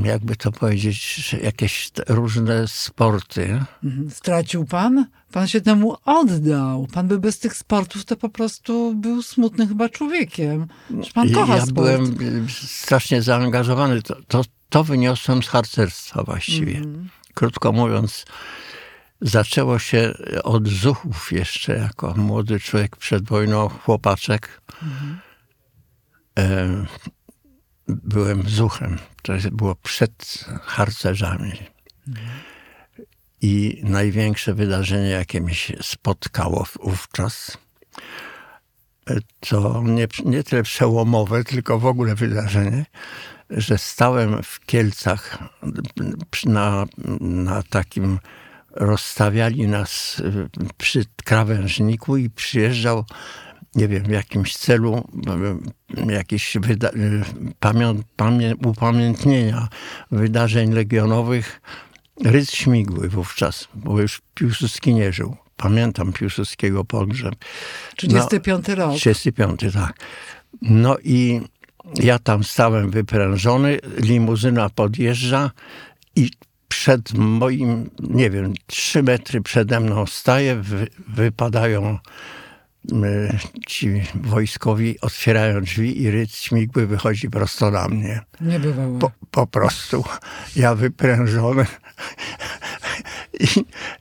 jakby 0.03 0.35
to 0.35 0.51
powiedzieć, 0.51 1.35
jakieś 1.43 1.91
różne 2.07 2.67
sporty. 2.67 3.65
Mhm. 3.83 4.11
Stracił 4.11 4.65
pan? 4.65 5.05
Pan 5.31 5.47
się 5.47 5.61
temu 5.61 5.95
oddał. 6.05 6.87
Pan 6.93 7.07
by 7.07 7.19
bez 7.19 7.39
tych 7.39 7.57
sportów 7.57 8.05
to 8.05 8.15
po 8.15 8.29
prostu 8.29 8.95
był 8.95 9.21
smutnym 9.21 9.67
chyba 9.67 9.89
człowiekiem. 9.89 10.67
Że 11.01 11.11
pan 11.13 11.31
kocha 11.31 11.55
ja 11.55 11.61
sport. 11.61 11.75
byłem 11.75 12.15
strasznie 12.49 13.21
zaangażowany. 13.21 14.01
To, 14.01 14.15
to, 14.27 14.41
to 14.69 14.83
wyniosłem 14.83 15.43
z 15.43 15.47
harcerstwa 15.47 16.23
właściwie. 16.23 16.77
Mm 16.77 17.09
krótko 17.35 17.71
mówiąc, 17.71 18.25
zaczęło 19.21 19.79
się 19.79 20.13
od 20.43 20.67
zuchów 20.67 21.31
jeszcze, 21.31 21.75
jako 21.77 22.13
młody 22.17 22.59
człowiek 22.59 22.95
przed 22.95 23.27
wojną, 23.27 23.69
chłopaczek. 23.69 24.61
E, 26.39 26.85
byłem 27.87 28.49
zuchem. 28.49 28.97
To 29.21 29.33
było 29.51 29.75
przed 29.75 30.45
harcerzami. 30.61 31.51
I 33.41 33.81
największe 33.83 34.53
wydarzenie, 34.53 35.09
jakie 35.09 35.41
mi 35.41 35.55
się 35.55 35.77
spotkało 35.81 36.65
wówczas, 36.83 37.57
e, 39.09 39.15
to 39.39 39.83
nie, 39.85 40.07
nie 40.25 40.43
tyle 40.43 40.63
przełomowe, 40.63 41.43
tylko 41.43 41.79
w 41.79 41.85
ogóle 41.85 42.15
wydarzenie, 42.15 42.85
że 43.49 43.77
stałem 43.77 44.43
w 44.43 44.59
Kielcach 44.65 45.37
na, 46.45 46.85
na 47.21 47.63
takim, 47.63 48.19
rozstawiali 48.71 49.67
nas 49.67 50.21
przy 50.77 51.05
krawężniku 51.23 52.17
i 52.17 52.29
przyjeżdżał 52.29 53.05
nie 53.75 53.87
wiem, 53.87 54.03
w 54.03 54.09
jakimś 54.09 54.55
celu 54.55 55.07
jakieś 56.07 56.57
wyda- 56.57 56.91
pamię- 57.59 58.03
pamię- 58.17 58.55
upamiętnienia 58.65 59.67
wydarzeń 60.11 60.73
legionowych 60.73 61.61
Rydz 62.23 62.51
Śmigły 62.51 63.09
wówczas, 63.09 63.67
bo 63.73 64.01
już 64.01 64.21
Piłsudski 64.35 64.93
nie 64.93 65.13
żył. 65.13 65.35
Pamiętam 65.57 66.13
Piłsudskiego 66.13 66.85
pogrzeb. 66.85 67.35
35 67.95 68.67
no, 68.67 68.75
rok. 68.75 68.95
35, 68.95 69.61
tak. 69.73 69.93
No 70.61 70.97
i 71.03 71.41
ja 71.95 72.19
tam 72.19 72.43
stałem 72.43 72.89
wyprężony, 72.89 73.79
limuzyna 73.97 74.69
podjeżdża 74.69 75.51
i 76.15 76.31
przed 76.67 77.13
moim, 77.13 77.89
nie 77.99 78.29
wiem, 78.29 78.53
trzy 78.67 79.03
metry 79.03 79.41
przede 79.41 79.79
mną 79.79 80.05
staje, 80.05 80.55
wy, 80.55 80.87
wypadają 81.07 81.99
ci 83.67 84.01
wojskowi, 84.15 85.01
otwierają 85.01 85.61
drzwi 85.61 86.01
i 86.01 86.11
ryc 86.11 86.35
śmigły 86.35 86.87
wychodzi 86.87 87.29
prosto 87.29 87.71
na 87.71 87.87
mnie. 87.87 88.21
Nie 88.41 88.59
bywało. 88.59 88.99
Po, 88.99 89.11
po 89.31 89.47
prostu 89.47 90.03
ja 90.55 90.75
wyprężony. 90.75 91.65
I, 93.39 93.47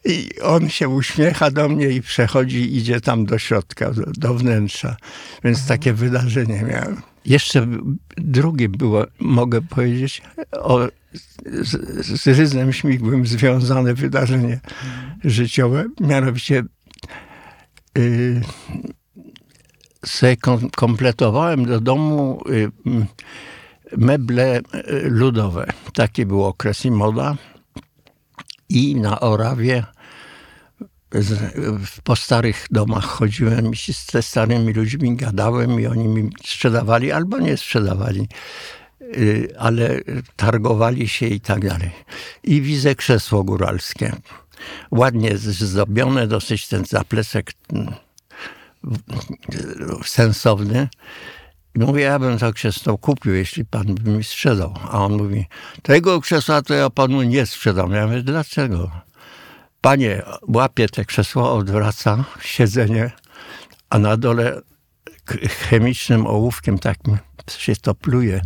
I 0.04 0.40
on 0.40 0.68
się 0.68 0.88
uśmiecha 0.88 1.50
do 1.50 1.68
mnie 1.68 1.88
i 1.88 2.02
przechodzi, 2.02 2.76
idzie 2.76 3.00
tam 3.00 3.26
do 3.26 3.38
środka, 3.38 3.90
do, 3.90 4.02
do 4.16 4.34
wnętrza. 4.34 4.96
Więc 5.44 5.58
Aha. 5.58 5.68
takie 5.68 5.92
wydarzenie 5.92 6.62
miałem. 6.62 7.02
Jeszcze 7.24 7.66
drugie 8.16 8.68
było, 8.68 9.06
mogę 9.18 9.62
powiedzieć, 9.62 10.22
o, 10.52 10.88
z, 11.42 11.70
z 12.22 12.26
Ryzem 12.26 12.72
Śmigłym 12.72 13.26
związane 13.26 13.94
wydarzenie 13.94 14.60
życiowe. 15.24 15.84
Mianowicie 16.00 16.62
y, 17.98 18.42
kom, 20.40 20.70
kompletowałem 20.70 21.64
do 21.64 21.80
domu 21.80 22.42
y, 22.48 22.70
meble 23.96 24.58
y, 24.58 24.62
ludowe. 25.10 25.66
Taki 25.94 26.26
był 26.26 26.44
okres 26.44 26.84
i 26.84 26.90
moda. 26.90 27.36
I 28.68 28.96
na 28.96 29.20
Orawie 29.20 29.84
po 32.04 32.16
starych 32.16 32.66
domach 32.70 33.04
chodziłem 33.04 33.72
i 33.72 33.92
ze 34.10 34.22
starymi 34.22 34.72
ludźmi 34.72 35.16
gadałem 35.16 35.80
i 35.80 35.86
oni 35.86 36.08
mi 36.08 36.30
sprzedawali 36.44 37.12
albo 37.12 37.38
nie 37.38 37.56
sprzedawali, 37.56 38.28
ale 39.58 40.00
targowali 40.36 41.08
się 41.08 41.26
i 41.26 41.40
tak 41.40 41.68
dalej. 41.68 41.90
I 42.42 42.60
widzę 42.60 42.94
krzesło 42.94 43.44
góralskie. 43.44 44.12
Ładnie 44.90 45.37
zdobione, 45.37 46.26
dosyć 46.26 46.68
ten 46.68 46.84
zaplecek 46.84 47.52
mm, 47.73 47.94
sensowny. 50.04 50.88
I 51.75 51.78
mówię, 51.78 52.02
ja 52.02 52.18
bym 52.18 52.38
to 52.38 52.52
krzesło 52.52 52.99
kupił, 52.99 53.34
jeśli 53.34 53.64
pan 53.64 53.94
by 53.94 54.11
mi 54.11 54.25
sprzedał. 54.25 54.75
A 54.90 55.04
on 55.04 55.16
mówi, 55.16 55.46
tego 55.82 56.20
krzesła 56.20 56.62
to 56.62 56.75
ja 56.75 56.90
panu 56.90 57.23
nie 57.23 57.46
sprzedam. 57.46 57.92
Ja 57.92 58.06
mówię, 58.06 58.23
dlaczego? 58.23 58.90
Panie 59.80 60.23
łapie 60.49 60.88
te 60.88 61.04
krzesło, 61.04 61.54
odwraca 61.54 62.25
siedzenie, 62.42 63.11
a 63.90 63.99
na 63.99 64.16
dole 64.16 64.61
chemicznym 65.68 66.26
ołówkiem 66.26 66.78
takim 66.78 67.18
się 67.50 67.76
to 67.76 67.94
pluje. 67.94 68.40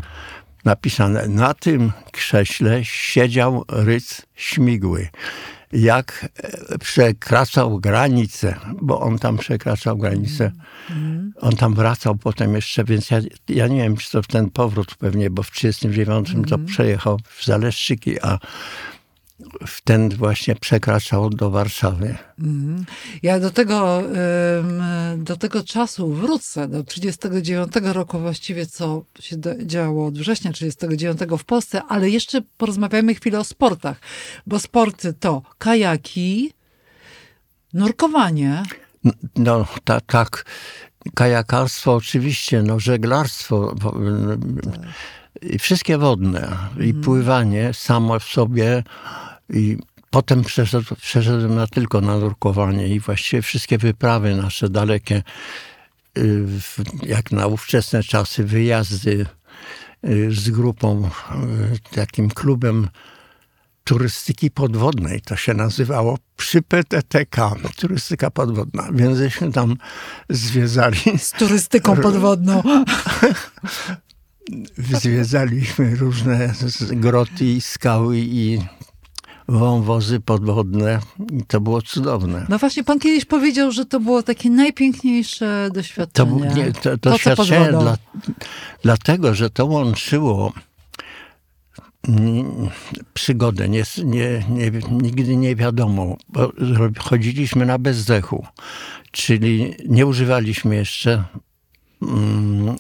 Napisane, 0.65 1.29
na 1.29 1.55
tym 1.55 1.93
krześle 2.13 2.85
siedział 2.85 3.65
ryc 3.69 4.23
śmigły. 4.35 5.09
Jak 5.73 6.29
e, 6.37 6.79
przekraczał 6.79 7.81
granicę, 7.81 8.55
bo 8.83 9.01
on 9.01 9.19
tam 9.19 9.39
przekraczał 9.39 9.99
granicę, 9.99 10.53
mm. 10.91 11.33
on 11.41 11.57
tam 11.57 11.75
wracał 11.75 12.17
potem 12.17 12.55
jeszcze, 12.55 12.85
więc 12.85 13.11
ja, 13.11 13.21
ja 13.49 13.67
nie 13.67 13.83
wiem, 13.83 13.97
czy 13.97 14.11
to 14.11 14.23
ten 14.23 14.51
powrót 14.51 14.95
pewnie, 14.95 15.31
bo 15.31 15.43
w 15.43 15.51
1939 15.51 16.31
mm. 16.31 16.45
to 16.45 16.55
mhm. 16.55 16.67
przejechał 16.67 17.21
w 17.25 17.45
Zaleszczyki, 17.45 18.21
a 18.21 18.39
w 19.67 19.81
ten 19.81 20.09
właśnie 20.09 20.55
przekraczał 20.55 21.31
do 21.31 21.51
Warszawy. 21.51 22.17
Mhm. 22.39 22.85
Ja 23.23 23.41
do 23.41 23.51
tego, 23.51 24.03
do 25.17 25.37
tego 25.37 25.65
czasu 25.65 26.13
wrócę, 26.13 26.69
do 26.69 26.85
39 26.85 27.73
roku 27.83 28.19
właściwie, 28.19 28.67
co 28.67 29.05
się 29.21 29.37
działo 29.63 30.07
od 30.07 30.19
września 30.19 30.53
39 30.53 31.21
w 31.39 31.45
Polsce, 31.45 31.83
ale 31.89 32.11
jeszcze 32.11 32.43
porozmawiajmy 32.57 33.15
chwilę 33.15 33.41
o 33.41 33.45
sportach, 33.45 34.01
bo 34.47 34.59
sporty 34.59 35.13
to 35.13 35.43
kajaki, 35.59 36.53
nurkowanie. 37.73 38.63
No, 39.37 39.67
tak, 39.85 40.03
tak. 40.07 40.45
Kajakarstwo 41.15 41.95
oczywiście, 41.95 42.63
no 42.63 42.81
żeglarstwo, 42.81 43.75
tak. 43.75 43.93
Wszystkie 45.59 45.99
wodne 45.99 46.57
i 46.81 46.89
mhm. 46.89 47.05
pływanie 47.05 47.75
samo 47.75 48.21
w 48.21 48.25
sobie 48.25 48.83
i 49.51 49.79
potem 50.11 50.45
przeszedł, 50.45 50.95
przeszedłem 50.97 51.55
na 51.55 51.67
tylko 51.67 52.01
na 52.01 52.19
nurkowanie 52.19 52.89
i 52.89 53.01
właściwie 53.01 53.43
wszystkie 53.43 53.79
wyprawy 53.79 54.37
nasze 54.37 54.69
dalekie, 54.69 55.23
y, 56.19 56.47
jak 57.03 57.33
na 57.33 57.47
ówczesne 57.47 58.03
czasy, 58.03 58.45
wyjazdy 58.45 59.27
y, 60.05 60.33
z 60.33 60.51
grupą, 60.51 61.11
y, 61.95 61.95
takim 61.95 62.31
klubem 62.31 62.89
turystyki 63.85 64.51
podwodnej. 64.51 65.21
To 65.21 65.37
się 65.37 65.55
nazywało 65.55 66.19
przy 66.37 66.63
PTTK, 66.63 67.55
turystyka 67.77 68.31
podwodna. 68.31 68.89
Więc 68.93 69.19
żeśmy 69.19 69.53
tam 69.53 69.77
zwiedzali. 70.29 70.99
Z 71.19 71.31
turystyką 71.31 71.97
podwodną. 71.97 72.63
Zwiedzaliśmy 74.79 75.97
różne 75.97 76.53
groty 76.91 77.45
i 77.45 77.61
skały 77.61 78.19
i 78.19 78.59
wąwozy 79.49 80.21
podwodne 80.21 81.01
i 81.33 81.45
to 81.47 81.61
było 81.61 81.83
cudowne. 81.83 82.47
No 82.49 82.59
właśnie, 82.59 82.85
pan 82.85 82.99
kiedyś 82.99 83.25
powiedział, 83.25 83.73
że 83.73 83.87
to 83.87 84.01
było 84.01 84.23
takie 84.23 84.51
najpiękniejsze 84.51 85.71
doświadczenie. 85.75 86.31
To, 86.31 86.37
było, 86.37 86.55
nie, 86.55 86.73
to, 86.73 86.99
to 86.99 87.11
doświadczenie 87.11 87.71
dla, 87.71 87.97
dlatego, 88.83 89.35
że 89.35 89.51
to 89.51 89.67
łączyło 89.67 90.53
przygodę, 93.15 93.69
nie, 93.69 93.83
nie, 94.05 94.45
nie, 94.51 94.71
nigdy 94.91 95.37
nie 95.37 95.57
wiadomo, 95.57 96.17
bo 96.29 96.53
chodziliśmy 96.99 97.67
na 97.67 97.79
bezdechu, 97.79 98.47
czyli 99.11 99.75
nie 99.89 100.07
używaliśmy 100.07 100.77
jeszcze 100.77 101.13
mm, 101.13 101.25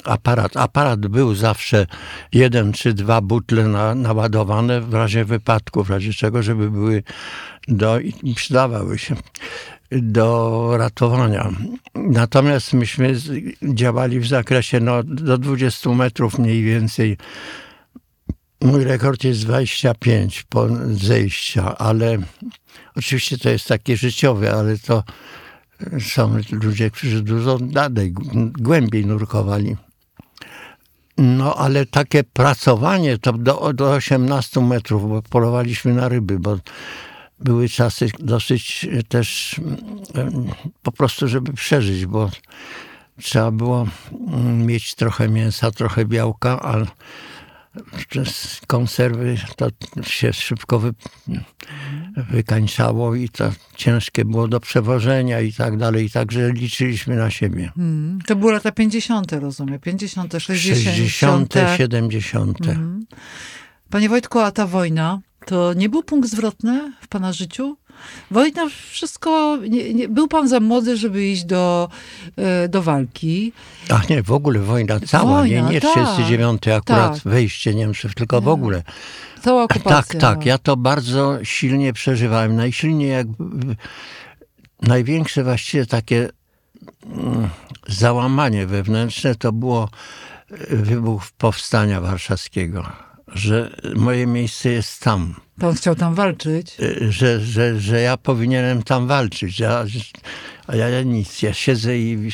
aparat. 0.04 0.56
Aparat 0.56 1.06
był 1.06 1.34
zawsze 1.34 1.87
jeden 2.32 2.72
czy 2.72 2.94
dwa 2.94 3.20
butle 3.20 3.64
na, 3.64 3.94
naładowane 3.94 4.80
w 4.80 4.94
razie 4.94 5.25
wypadku, 5.25 5.84
w 5.84 5.90
razie 5.90 6.12
czego, 6.12 6.42
żeby 6.42 6.70
były 6.70 7.02
do, 7.68 8.00
i 8.00 8.34
przydawały 8.34 8.98
się 8.98 9.16
do 9.90 10.70
ratowania. 10.76 11.50
Natomiast 11.94 12.72
myśmy 12.72 13.16
działali 13.62 14.20
w 14.20 14.26
zakresie 14.26 14.80
no, 14.80 15.02
do 15.02 15.38
20 15.38 15.90
metrów 15.90 16.38
mniej 16.38 16.62
więcej. 16.62 17.16
Mój 18.60 18.84
rekord 18.84 19.25
jest 19.25 19.44
25 19.44 20.42
po 20.42 20.68
zejścia, 20.90 21.78
ale 21.78 22.18
oczywiście 22.96 23.38
to 23.38 23.50
jest 23.50 23.68
takie 23.68 23.96
życiowe, 23.96 24.52
ale 24.52 24.78
to 24.78 25.02
są 26.00 26.37
ludzie, 26.50 26.90
którzy 26.90 27.23
dużo 27.23 27.58
dalej, 27.58 28.14
głębiej 28.58 29.06
nurkowali. 29.06 29.76
No 31.18 31.54
ale 31.54 31.87
takie 31.87 32.25
pracowanie 32.25 33.18
to 33.18 33.32
do, 33.32 33.73
do 33.73 33.90
18 33.90 34.61
metrów, 34.61 35.08
bo 35.08 35.23
polowaliśmy 35.23 35.94
na 35.94 36.08
ryby, 36.08 36.38
bo 36.38 36.58
były 37.40 37.68
czasy 37.68 38.11
dosyć 38.18 38.87
też 39.08 39.61
mm, 40.14 40.50
po 40.82 40.92
prostu, 40.92 41.28
żeby 41.28 41.52
przeżyć, 41.52 42.06
bo 42.06 42.30
trzeba 43.23 43.50
było 43.50 43.87
mm, 44.28 44.66
mieć 44.66 44.94
trochę 44.94 45.28
mięsa, 45.28 45.70
trochę 45.70 46.04
białka, 46.04 46.61
a 46.62 46.76
konserwy 48.66 49.37
to 49.56 49.68
się 50.02 50.32
szybko 50.32 50.78
wy, 50.78 50.94
wykańczało 52.30 53.14
i 53.14 53.28
to 53.28 53.52
ciężkie 53.76 54.25
było 54.25 54.48
do 54.48 54.60
przewożenia 54.60 55.40
i 55.40 55.52
tak 55.52 55.76
dalej. 55.76 56.10
Także 56.10 56.52
liczyliśmy 56.52 57.16
na 57.16 57.30
siebie. 57.30 57.72
Hmm. 57.75 58.18
To 58.26 58.37
były 58.37 58.52
lata 58.52 58.72
50., 58.72 59.32
rozumiem. 59.32 59.80
50., 59.80 60.34
60. 60.38 60.96
60., 60.96 61.54
70. 61.76 62.58
Hmm. 62.66 63.06
Panie 63.90 64.08
Wojtku, 64.08 64.38
a 64.38 64.50
ta 64.50 64.66
wojna 64.66 65.20
to 65.46 65.75
nie 65.75 65.88
był 65.88 66.02
punkt 66.02 66.28
zwrotny 66.28 66.92
w 67.00 67.08
pana 67.08 67.32
życiu? 67.32 67.76
Wojna, 68.31 68.69
wszystko, 68.90 69.59
nie, 69.69 69.95
nie, 69.95 70.09
był 70.09 70.28
pan 70.28 70.49
za 70.49 70.61
młody, 70.61 70.97
żeby 70.97 71.26
iść 71.26 71.45
do, 71.45 71.88
e, 72.37 72.69
do 72.69 72.83
walki. 72.83 73.52
Ach 73.90 74.09
nie, 74.09 74.23
w 74.23 74.33
ogóle 74.33 74.59
wojna 74.59 75.00
cała, 75.00 75.38
wojna, 75.38 75.69
nie, 75.69 75.75
nie 75.75 75.81
tak, 75.81 75.90
39 75.93 76.69
akurat 76.69 77.14
tak. 77.14 77.33
wejście 77.33 77.75
Niemców, 77.75 78.14
tylko 78.14 78.40
w 78.40 78.49
ogóle. 78.49 78.83
Cała 79.43 79.62
okupacja. 79.62 80.21
Tak, 80.21 80.37
tak, 80.37 80.47
ja 80.47 80.59
to 80.59 80.76
bardzo 80.76 81.45
silnie 81.45 81.93
przeżywałem. 81.93 82.57
Najsilniej 82.57 83.11
jak 83.11 83.26
największe 84.83 85.45
właściwie 85.45 85.87
takie 85.87 86.28
mm, 87.07 87.49
załamanie 87.88 88.67
wewnętrzne 88.67 89.35
to 89.35 89.52
było 89.52 89.88
e, 90.50 90.76
wybuch 90.76 91.23
powstania 91.38 92.00
warszawskiego 92.00 93.07
że 93.35 93.80
moje 93.94 94.26
miejsce 94.26 94.68
jest 94.68 95.00
tam. 95.00 95.35
Pan 95.61 95.75
chciał 95.75 95.94
tam 95.94 96.14
walczyć? 96.14 96.80
Y, 96.80 97.12
że, 97.12 97.40
że, 97.40 97.80
że 97.80 98.00
ja 98.00 98.16
powinienem 98.16 98.82
tam 98.82 99.06
walczyć. 99.06 99.61
Ja, 99.61 99.85
a 100.66 100.76
ja 100.76 101.02
nic. 101.02 101.42
Ja 101.42 101.54
siedzę 101.54 101.99
i, 101.99 102.30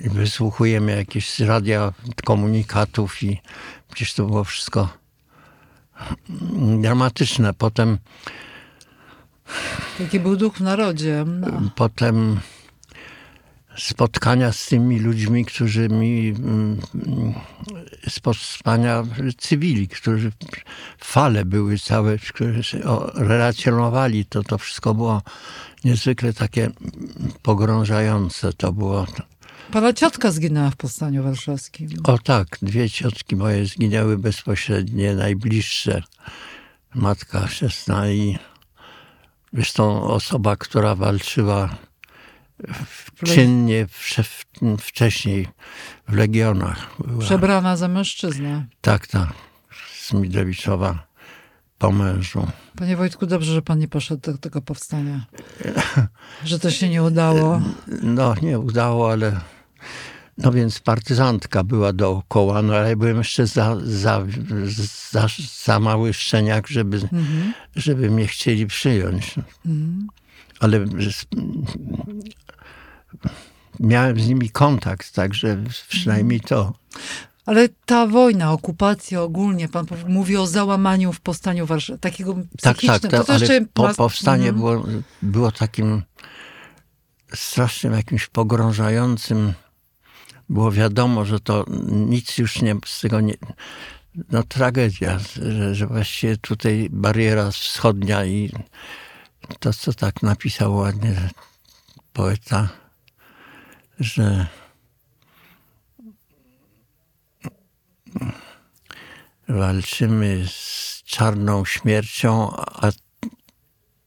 i 0.00 0.08
wysłuchujemy 0.10 0.96
jakieś 0.96 1.40
radia 1.40 1.92
komunikatów 2.24 3.22
i 3.22 3.40
przecież 3.88 4.14
to 4.14 4.26
było 4.26 4.44
wszystko 4.44 4.88
dramatyczne. 6.80 7.54
Potem... 7.54 7.98
Jaki 10.00 10.20
był 10.20 10.36
duch 10.36 10.56
w 10.56 10.60
narodzie. 10.60 11.24
No. 11.26 11.70
Potem 11.74 12.40
spotkania 13.76 14.52
z 14.52 14.66
tymi 14.66 15.00
ludźmi, 15.00 15.44
którzy 15.44 15.88
mi 15.88 16.34
mm, 18.06 18.10
spotkania 18.10 19.02
cywili, 19.38 19.88
którzy 19.88 20.32
fale 20.98 21.44
były 21.44 21.78
całe, 21.78 22.18
którzy 22.18 22.82
relacjonowali 23.14 24.24
to, 24.24 24.42
to 24.42 24.58
wszystko 24.58 24.94
było 24.94 25.22
niezwykle 25.84 26.32
takie 26.32 26.70
pogrążające. 27.42 28.52
To 28.52 28.72
było... 28.72 29.06
Pana 29.72 29.92
ciotka 29.92 30.30
zginęła 30.30 30.70
w 30.70 30.76
Powstaniu 30.76 31.22
Warszawskim. 31.22 31.88
O 32.04 32.18
tak, 32.18 32.58
dwie 32.62 32.90
ciotki 32.90 33.36
moje 33.36 33.66
zginęły 33.66 34.18
bezpośrednie, 34.18 35.14
najbliższe. 35.14 36.02
Matka, 36.94 37.48
siostra 37.48 38.10
i 38.10 38.38
zresztą 39.52 40.02
osoba, 40.02 40.56
która 40.56 40.94
walczyła 40.94 41.76
czynnie 43.24 43.86
wcześniej 44.78 45.48
w 46.08 46.14
Legionach. 46.14 46.90
Była. 47.06 47.20
Przebrana 47.20 47.76
za 47.76 47.88
mężczyznę. 47.88 48.66
Tak, 48.80 49.06
tak. 49.06 49.32
Smidewiczowa 50.00 51.06
po 51.78 51.92
mężu. 51.92 52.46
Panie 52.76 52.96
Wojtku, 52.96 53.26
dobrze, 53.26 53.52
że 53.52 53.62
pan 53.62 53.78
nie 53.78 53.88
poszedł 53.88 54.32
do 54.32 54.38
tego 54.38 54.62
powstania. 54.62 55.26
że 56.44 56.58
to 56.58 56.70
się 56.70 56.88
nie 56.88 57.02
udało. 57.02 57.60
No, 58.02 58.34
nie 58.42 58.58
udało, 58.58 59.12
ale 59.12 59.40
no 60.38 60.52
więc 60.52 60.80
partyzantka 60.80 61.64
była 61.64 61.92
dookoła, 61.92 62.62
no 62.62 62.74
ale 62.74 62.88
ja 62.88 62.96
byłem 62.96 63.18
jeszcze 63.18 63.46
za, 63.46 63.76
za, 63.84 64.26
za, 65.10 65.26
za 65.64 65.80
mały 65.80 66.14
szczeniak, 66.14 66.68
żeby, 66.68 66.96
mhm. 66.96 67.52
żeby 67.76 68.10
mnie 68.10 68.26
chcieli 68.26 68.66
przyjąć. 68.66 69.34
Mhm. 69.66 70.06
Ale 70.60 70.84
miałem 73.80 74.20
z 74.20 74.28
nimi 74.28 74.50
kontakt, 74.50 75.12
także 75.12 75.64
przynajmniej 75.88 76.40
to. 76.40 76.72
Ale 77.46 77.68
ta 77.86 78.06
wojna, 78.06 78.52
okupacja 78.52 79.22
ogólnie, 79.22 79.68
pan 79.68 79.86
mówi 80.08 80.36
o 80.36 80.46
załamaniu 80.46 81.12
w 81.12 81.20
powstaniu 81.20 81.66
Warszawy, 81.66 81.98
takiego. 81.98 82.36
Tak, 82.62 82.78
tak, 82.86 83.02
to 83.02 83.34
ale 83.34 83.66
po, 83.72 83.94
powstanie 83.94 84.48
mhm. 84.48 84.56
było, 84.56 84.84
było 85.22 85.52
takim 85.52 86.02
strasznym, 87.34 87.92
jakimś 87.92 88.26
pogrążającym. 88.26 89.52
Było 90.48 90.72
wiadomo, 90.72 91.24
że 91.24 91.40
to 91.40 91.64
nic 91.90 92.38
już 92.38 92.62
nie, 92.62 92.76
z 92.86 93.00
tego 93.00 93.20
nie... 93.20 93.34
No 94.30 94.42
tragedia, 94.42 95.18
że, 95.18 95.74
że 95.74 95.86
właściwie 95.86 96.36
tutaj 96.36 96.88
bariera 96.90 97.50
wschodnia 97.50 98.24
i 98.24 98.52
to, 99.58 99.72
co 99.72 99.92
tak 99.92 100.22
napisał 100.22 100.76
ładnie 100.76 101.30
poeta, 102.12 102.68
że 104.00 104.46
walczymy 109.48 110.44
z 110.48 111.02
czarną 111.04 111.64
śmiercią, 111.64 112.56
a 112.56 112.90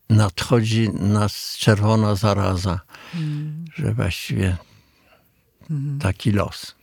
nadchodzi 0.10 0.90
nas 0.90 1.58
czerwona 1.60 2.16
zaraza. 2.16 2.80
Mm. 3.16 3.66
Że 3.76 3.94
właściwie 3.94 4.58
mm. 5.70 6.00
taki 6.00 6.32
los. 6.32 6.76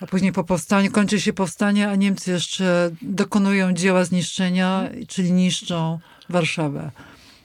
A 0.00 0.06
później 0.06 0.32
po 0.32 0.44
powstaniu, 0.44 0.90
kończy 0.90 1.20
się 1.20 1.32
powstanie, 1.32 1.88
a 1.88 1.94
Niemcy 1.94 2.30
jeszcze 2.30 2.90
dokonują 3.02 3.72
dzieła 3.72 4.04
zniszczenia, 4.04 4.88
czyli 5.08 5.32
niszczą 5.32 5.98
Warszawę. 6.28 6.90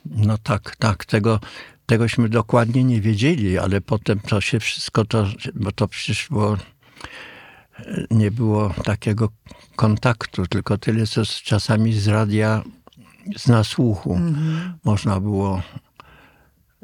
No 0.05 0.37
tak, 0.37 0.75
tak. 0.75 1.05
Tego, 1.05 1.39
tegośmy 1.87 2.29
dokładnie 2.29 2.83
nie 2.83 3.01
wiedzieli, 3.01 3.57
ale 3.57 3.81
potem 3.81 4.19
to 4.19 4.41
się 4.41 4.59
wszystko, 4.59 5.05
to, 5.05 5.27
bo 5.55 5.71
to 5.71 5.87
przecież 5.87 6.27
było, 6.29 6.57
nie 8.11 8.31
było 8.31 8.73
takiego 8.83 9.29
kontaktu, 9.75 10.47
tylko 10.47 10.77
tyle, 10.77 11.07
co 11.07 11.25
czasami 11.25 11.93
z 11.93 12.07
radia, 12.07 12.63
z 13.37 13.47
nasłuchu 13.47 14.15
mhm. 14.15 14.73
można 14.83 15.19
było 15.19 15.61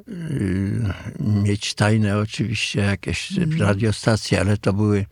y, 0.07 0.93
mieć 1.19 1.73
tajne 1.73 2.17
oczywiście 2.17 2.81
jakieś 2.81 3.37
mhm. 3.37 3.61
radiostacje, 3.61 4.39
ale 4.39 4.57
to 4.57 4.73
były 4.73 5.05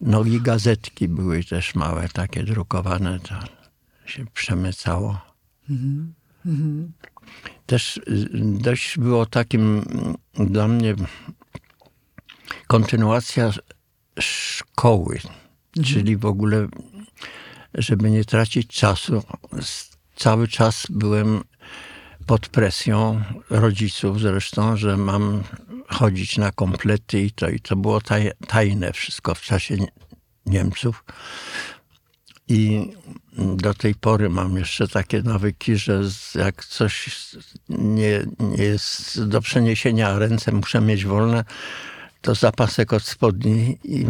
nogi 0.00 0.40
gazetki 0.40 1.08
były 1.08 1.44
też 1.44 1.74
małe, 1.74 2.08
takie 2.08 2.42
drukowane, 2.42 3.20
to 3.20 3.34
się 4.06 4.26
przemycało. 4.34 5.20
Mhm. 5.70 6.14
mhm 6.46 6.92
też 7.66 7.96
y, 7.96 8.28
dość 8.42 8.98
było 8.98 9.26
takim 9.26 9.84
dla 10.34 10.68
mnie 10.68 10.94
kontynuacja 12.66 13.52
szkoły, 14.20 15.14
mhm. 15.14 15.84
czyli 15.84 16.16
w 16.16 16.26
ogóle, 16.26 16.68
żeby 17.74 18.10
nie 18.10 18.24
tracić 18.24 18.66
czasu, 18.66 19.22
cały 20.16 20.48
czas 20.48 20.86
byłem 20.90 21.40
pod 22.26 22.48
presją 22.48 23.22
rodziców 23.50 24.20
zresztą, 24.20 24.76
że 24.76 24.96
mam 24.96 25.42
chodzić 25.88 26.38
na 26.38 26.52
komplety 26.52 27.20
i 27.20 27.30
to, 27.30 27.48
i 27.48 27.60
to 27.60 27.76
było 27.76 28.00
tajne 28.46 28.92
wszystko 28.92 29.34
w 29.34 29.40
czasie 29.40 29.76
Niemców. 30.46 31.04
I 32.50 32.92
do 33.36 33.74
tej 33.74 33.94
pory 33.94 34.28
mam 34.28 34.56
jeszcze 34.56 34.88
takie 34.88 35.22
nawyki, 35.22 35.76
że 35.76 36.02
jak 36.34 36.64
coś 36.64 37.26
nie, 37.68 38.26
nie 38.40 38.64
jest 38.64 39.24
do 39.24 39.40
przeniesienia, 39.40 40.18
ręce 40.18 40.52
muszę 40.52 40.80
mieć 40.80 41.04
wolne, 41.04 41.44
to 42.20 42.34
zapasek 42.34 42.92
od 42.92 43.02
spodni 43.02 43.78
i 43.84 44.06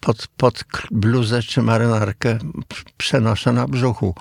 pod, 0.00 0.26
pod 0.36 0.64
bluzę 0.90 1.42
czy 1.42 1.62
marynarkę 1.62 2.38
przenoszę 2.96 3.52
na 3.52 3.68
brzuchu, 3.68 4.14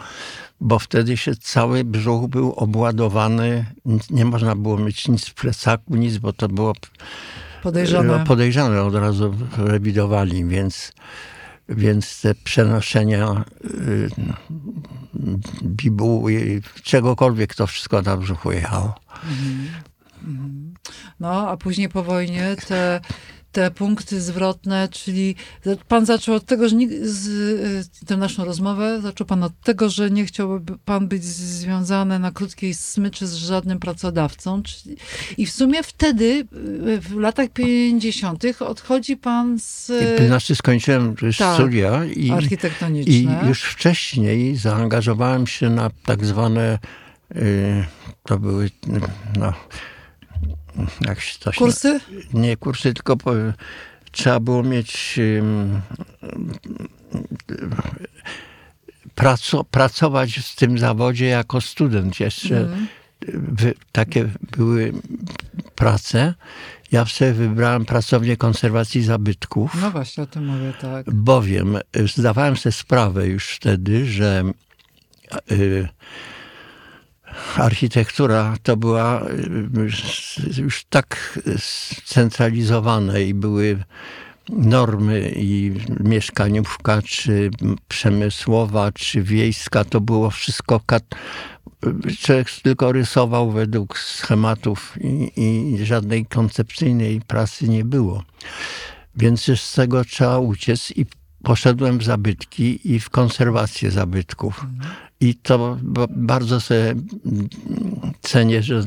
bo 0.61 0.79
wtedy 0.79 1.17
się 1.17 1.35
cały 1.35 1.83
brzuch 1.83 2.29
był 2.29 2.53
obładowany, 2.53 3.65
nie 4.09 4.25
można 4.25 4.55
było 4.55 4.77
mieć 4.77 5.07
nic 5.07 5.27
w 5.27 5.33
plecaku, 5.33 5.95
nic, 5.95 6.17
bo 6.17 6.33
to 6.33 6.49
było 6.49 6.73
podejrzane, 7.63 8.25
podejrzane 8.25 8.83
od 8.83 8.95
razu 8.95 9.35
rewidowali, 9.57 10.45
więc 10.45 10.93
więc 11.69 12.21
te 12.21 12.35
przenoszenia 12.35 13.45
y, 13.65 14.09
bibuły, 15.63 16.61
czegokolwiek, 16.83 17.55
to 17.55 17.67
wszystko 17.67 18.01
na 18.01 18.17
brzuchu 18.17 18.51
jechało. 18.51 18.95
Mhm. 19.23 19.69
Mhm. 20.23 20.73
No, 21.19 21.49
a 21.49 21.57
później 21.57 21.89
po 21.89 22.03
wojnie 22.03 22.55
te 22.67 23.01
te 23.51 23.71
punkty 23.71 24.21
zwrotne, 24.21 24.89
czyli 24.91 25.35
pan 25.87 26.05
zaczął 26.05 26.35
od 26.35 26.45
tego, 26.45 26.69
że 26.69 26.75
nie, 26.75 26.87
z, 27.01 27.27
y, 28.01 28.05
tę 28.05 28.17
naszą 28.17 28.45
rozmowę, 28.45 29.01
zaczął 29.01 29.27
pan 29.27 29.43
od 29.43 29.59
tego, 29.63 29.89
że 29.89 30.11
nie 30.11 30.25
chciałby 30.25 30.77
pan 30.85 31.07
być 31.07 31.23
związany 31.23 32.19
na 32.19 32.31
krótkiej 32.31 32.73
smyczy 32.73 33.27
z 33.27 33.33
żadnym 33.33 33.79
pracodawcą. 33.79 34.63
Czyli, 34.63 34.97
I 35.37 35.45
w 35.45 35.51
sumie 35.51 35.83
wtedy, 35.83 36.47
y, 36.87 37.01
w 37.01 37.15
latach 37.15 37.49
50. 37.49 38.43
odchodzi 38.59 39.17
pan 39.17 39.59
z... 39.59 39.91
Znaczy 40.27 40.55
skończyłem 40.55 41.15
tak, 41.37 41.53
studia 41.53 42.05
i, 42.05 42.31
i 43.07 43.27
już 43.47 43.63
wcześniej 43.63 44.55
zaangażowałem 44.55 45.47
się 45.47 45.69
na 45.69 45.89
tak 46.05 46.25
zwane, 46.25 46.79
y, 47.35 47.85
to 48.23 48.39
były 48.39 48.69
no, 49.39 49.53
jak 51.01 51.19
się 51.19 51.39
to 51.39 51.51
kursy? 51.53 51.99
Nie, 52.33 52.41
nie 52.41 52.57
kursy, 52.57 52.93
tylko 52.93 53.17
po, 53.17 53.31
trzeba 54.11 54.39
było 54.39 54.63
mieć 54.63 55.19
um, 55.37 55.81
praco, 59.15 59.63
pracować 59.63 60.39
w 60.39 60.55
tym 60.55 60.77
zawodzie 60.77 61.25
jako 61.25 61.61
student. 61.61 62.19
Jeszcze 62.19 62.59
mm. 62.59 62.87
takie 63.91 64.29
były 64.57 64.93
prace. 65.75 66.33
Ja 66.91 67.05
sobie 67.05 67.33
wybrałem 67.33 67.85
pracownię 67.85 68.37
konserwacji 68.37 69.03
zabytków. 69.03 69.81
No 69.81 69.91
właśnie, 69.91 70.23
o 70.23 70.27
tym 70.27 70.45
mówię, 70.45 70.73
tak. 70.81 71.13
Bowiem 71.13 71.77
zdawałem 72.15 72.57
sobie 72.57 72.73
sprawę 72.73 73.27
już 73.27 73.49
wtedy, 73.49 74.05
że 74.05 74.43
y, 75.51 75.87
architektura 77.55 78.55
to 78.63 78.77
była 78.77 79.21
y, 80.57 80.61
już 80.61 80.85
tak 80.89 81.39
scentralizowana 81.57 83.19
i 83.19 83.33
były 83.33 83.83
normy 84.49 85.31
i 85.35 85.71
mieszkaniówka, 85.99 87.01
czy 87.01 87.51
przemysłowa, 87.87 88.91
czy 88.91 89.23
wiejska, 89.23 89.83
to 89.83 90.01
było 90.01 90.29
wszystko. 90.29 90.81
Człowiek 92.19 92.51
tylko 92.63 92.91
rysował 92.91 93.51
według 93.51 93.97
schematów 93.97 94.97
i, 95.01 95.31
i 95.77 95.85
żadnej 95.85 96.25
koncepcyjnej 96.25 97.21
pracy 97.21 97.69
nie 97.69 97.85
było. 97.85 98.23
Więc 99.15 99.45
z 99.55 99.73
tego 99.73 100.05
trzeba 100.05 100.37
uciec 100.37 100.91
i 100.95 101.05
poszedłem 101.43 101.97
w 101.97 102.03
zabytki 102.03 102.93
i 102.93 102.99
w 102.99 103.09
konserwację 103.09 103.91
zabytków. 103.91 104.65
I 105.21 105.35
to 105.35 105.77
bardzo 106.09 106.61
sobie 106.61 106.95
cenię, 108.21 108.63
że 108.63 108.83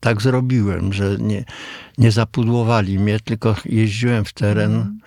tak 0.00 0.22
zrobiłem, 0.22 0.92
że 0.92 1.16
nie, 1.20 1.44
nie 1.98 2.10
zapudłowali 2.10 2.98
mnie, 2.98 3.20
tylko 3.20 3.56
jeździłem 3.64 4.24
w 4.24 4.32
teren. 4.32 4.98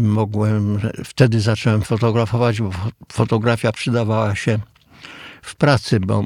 Mogłem, 0.00 0.78
wtedy 1.04 1.40
zacząłem 1.40 1.82
fotografować, 1.82 2.60
bo 2.60 2.70
fotografia 3.12 3.72
przydawała 3.72 4.34
się 4.34 4.58
w 5.42 5.56
pracy, 5.56 6.00
bo 6.00 6.24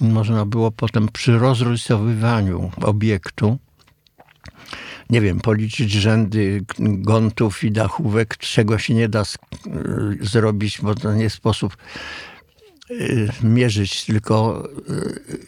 można 0.00 0.46
było 0.46 0.70
potem 0.70 1.08
przy 1.08 1.38
rozrysowywaniu 1.38 2.70
obiektu 2.82 3.58
nie 5.10 5.20
wiem, 5.20 5.40
policzyć 5.40 5.92
rzędy 5.92 6.64
gontów 6.78 7.64
i 7.64 7.72
dachówek, 7.72 8.36
czego 8.36 8.78
się 8.78 8.94
nie 8.94 9.08
da 9.08 9.22
zrobić, 10.20 10.80
bo 10.82 10.94
to 10.94 11.14
nie 11.14 11.30
sposób 11.30 11.76
mierzyć, 13.42 14.04
tylko 14.04 14.68
y, 14.90 15.40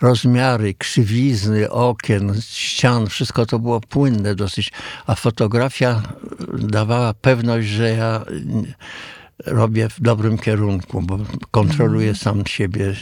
rozmiary, 0.00 0.74
krzywizny 0.74 1.70
okien, 1.70 2.34
ścian, 2.40 3.06
wszystko 3.06 3.46
to 3.46 3.58
było 3.58 3.80
płynne 3.80 4.34
dosyć, 4.34 4.72
a 5.06 5.14
fotografia 5.14 6.02
dawała 6.58 7.14
pewność, 7.14 7.68
że 7.68 7.90
ja 7.90 8.24
robię 9.46 9.88
w 9.88 10.00
dobrym 10.00 10.38
kierunku, 10.38 11.02
bo 11.02 11.18
kontroluję 11.50 12.08
mhm. 12.08 12.16
sam 12.16 12.46
siebie 12.46 12.94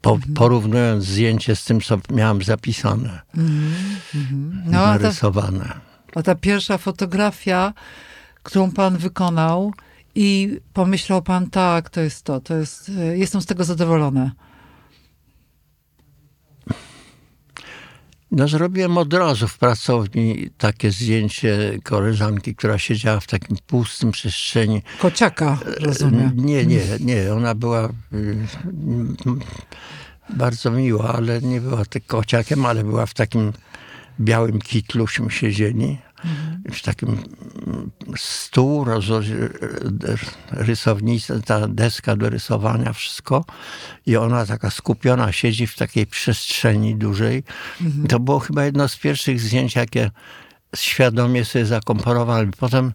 po, 0.00 0.18
porównując 0.34 1.04
zdjęcie 1.04 1.56
z 1.56 1.64
tym, 1.64 1.80
co 1.80 1.98
miałam 2.10 2.42
zapisane, 2.42 3.20
mm, 3.36 3.72
mm, 4.14 4.62
no, 4.64 4.86
narysowane. 4.86 5.64
A 5.64 6.12
ta, 6.12 6.20
a 6.20 6.22
ta 6.22 6.34
pierwsza 6.34 6.78
fotografia, 6.78 7.72
którą 8.42 8.70
pan 8.70 8.96
wykonał 8.96 9.72
i 10.14 10.58
pomyślał 10.72 11.22
pan, 11.22 11.50
tak, 11.50 11.90
to 11.90 12.00
jest 12.00 12.24
to, 12.24 12.40
to 12.40 12.56
jest, 12.56 12.90
e, 12.98 13.18
jestem 13.18 13.40
z 13.40 13.46
tego 13.46 13.64
zadowolony. 13.64 14.30
No, 18.32 18.48
zrobiłem 18.48 18.98
od 18.98 19.14
razu 19.14 19.48
w 19.48 19.58
pracowni 19.58 20.50
takie 20.58 20.90
zdjęcie 20.90 21.78
koleżanki, 21.82 22.54
która 22.54 22.78
siedziała 22.78 23.20
w 23.20 23.26
takim 23.26 23.56
pustym 23.66 24.12
przestrzeni. 24.12 24.82
Kociaka, 24.98 25.58
rozumiem. 25.80 26.32
Nie, 26.36 26.66
nie, 26.66 26.82
nie. 27.00 27.32
Ona 27.34 27.54
była 27.54 27.88
y, 28.12 28.36
bardzo 30.36 30.70
miła, 30.70 31.14
ale 31.14 31.40
nie 31.40 31.60
była 31.60 31.84
tylko 31.84 32.16
kociakiem, 32.16 32.66
ale 32.66 32.84
była 32.84 33.06
w 33.06 33.14
takim 33.14 33.52
białym 34.20 34.58
kitluśmy 34.58 35.30
siedzieli. 35.30 35.98
Mhm. 36.24 36.62
W 36.72 36.82
takim 36.82 37.18
stół, 38.16 38.86
rysownica, 40.50 41.34
ta 41.44 41.68
deska 41.68 42.16
do 42.16 42.30
rysowania, 42.30 42.92
wszystko. 42.92 43.44
I 44.06 44.16
ona 44.16 44.46
taka 44.46 44.70
skupiona 44.70 45.32
siedzi 45.32 45.66
w 45.66 45.76
takiej 45.76 46.06
przestrzeni 46.06 46.96
dużej. 46.96 47.42
Mhm. 47.80 48.06
To 48.06 48.20
było 48.20 48.38
chyba 48.38 48.64
jedno 48.64 48.88
z 48.88 48.96
pierwszych 48.96 49.40
zdjęć, 49.40 49.74
jakie 49.74 50.10
świadomie 50.76 51.44
sobie 51.44 51.66
zakomponowałem. 51.66 52.50
Potem 52.50 52.92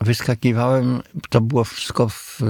wyskakiwałem, 0.00 1.02
to 1.30 1.40
było 1.40 1.64
wszystko 1.64 2.08
w 2.08 2.40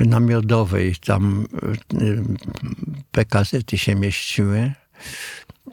namiotowej, 0.00 0.96
tam 0.96 1.46
PKZ-y 3.12 3.78
się 3.78 3.94
mieściły 3.94 4.72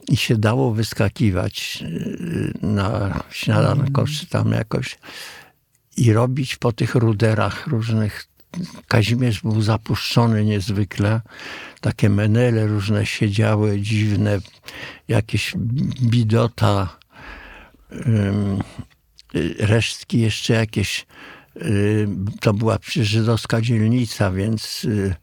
i 0.10 0.17
się 0.17 0.38
dało 0.38 0.73
wyskakiwać 0.73 1.84
y, 1.84 2.54
na 2.62 3.23
śniadanko, 3.32 4.06
czy 4.08 4.27
tam 4.27 4.51
jakoś 4.51 4.97
i 5.97 6.13
robić 6.13 6.56
po 6.56 6.71
tych 6.71 6.95
ruderach 6.95 7.67
różnych. 7.67 8.27
Kazimierz 8.88 9.41
był 9.41 9.62
zapuszczony 9.62 10.45
niezwykle. 10.45 11.21
Takie 11.82 12.10
menele 12.10 12.67
różne 12.67 13.06
siedziały, 13.06 13.80
dziwne, 13.80 14.39
jakieś 15.08 15.54
bidota, 16.01 16.97
resztki 19.60 20.19
jeszcze 20.19 20.54
jakieś. 20.54 21.06
Y, 21.58 22.08
to 22.39 22.54
była 22.54 22.80
przecież 22.80 23.08
żydowska 23.08 23.62
dzielnica, 23.62 24.32
więc 24.32 24.84
y, 24.86 25.15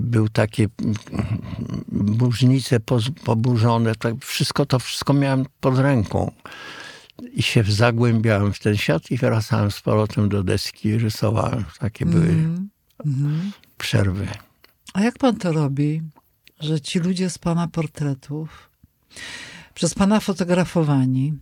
był 0.00 0.28
takie 0.28 0.68
burznice 1.92 2.80
poburzone, 3.24 3.94
to 3.94 4.16
wszystko 4.20 4.66
to 4.66 4.78
wszystko 4.78 5.12
miałem 5.12 5.46
pod 5.60 5.78
ręką. 5.78 6.32
I 7.32 7.42
się 7.42 7.62
zagłębiałem 7.62 8.52
w 8.52 8.58
ten 8.58 8.76
świat 8.76 9.10
i 9.10 9.16
wracałem 9.16 9.70
z 9.70 9.80
powrotem 9.80 10.28
do 10.28 10.42
deski 10.42 10.88
i 10.88 10.98
rysowałem. 10.98 11.64
Takie 11.78 12.06
były 12.06 12.28
mm 12.28 12.68
-hmm. 13.06 13.50
przerwy. 13.78 14.28
A 14.94 15.02
jak 15.02 15.18
pan 15.18 15.36
to 15.36 15.52
robi, 15.52 16.02
że 16.60 16.80
ci 16.80 16.98
ludzie 16.98 17.30
z 17.30 17.38
pana 17.38 17.68
portretów, 17.68 18.70
przez 19.74 19.94
pana 19.94 20.20
fotografowani, 20.20 21.34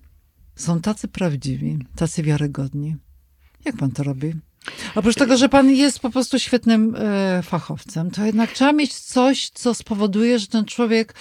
są 0.56 0.80
tacy 0.80 1.08
prawdziwi, 1.08 1.78
tacy 1.96 2.22
wiarygodni? 2.22 2.96
Jak 3.64 3.76
pan 3.76 3.90
to 3.90 4.02
robi? 4.02 4.34
Oprócz 4.94 5.14
tego, 5.14 5.36
że 5.36 5.48
pan 5.48 5.70
jest 5.70 6.00
po 6.00 6.10
prostu 6.10 6.38
świetnym 6.38 6.96
e, 6.98 7.42
fachowcem, 7.42 8.10
to 8.10 8.24
jednak 8.24 8.52
trzeba 8.52 8.72
mieć 8.72 8.94
coś, 8.94 9.50
co 9.50 9.74
spowoduje, 9.74 10.38
że 10.38 10.46
ten 10.46 10.64
człowiek, 10.64 11.14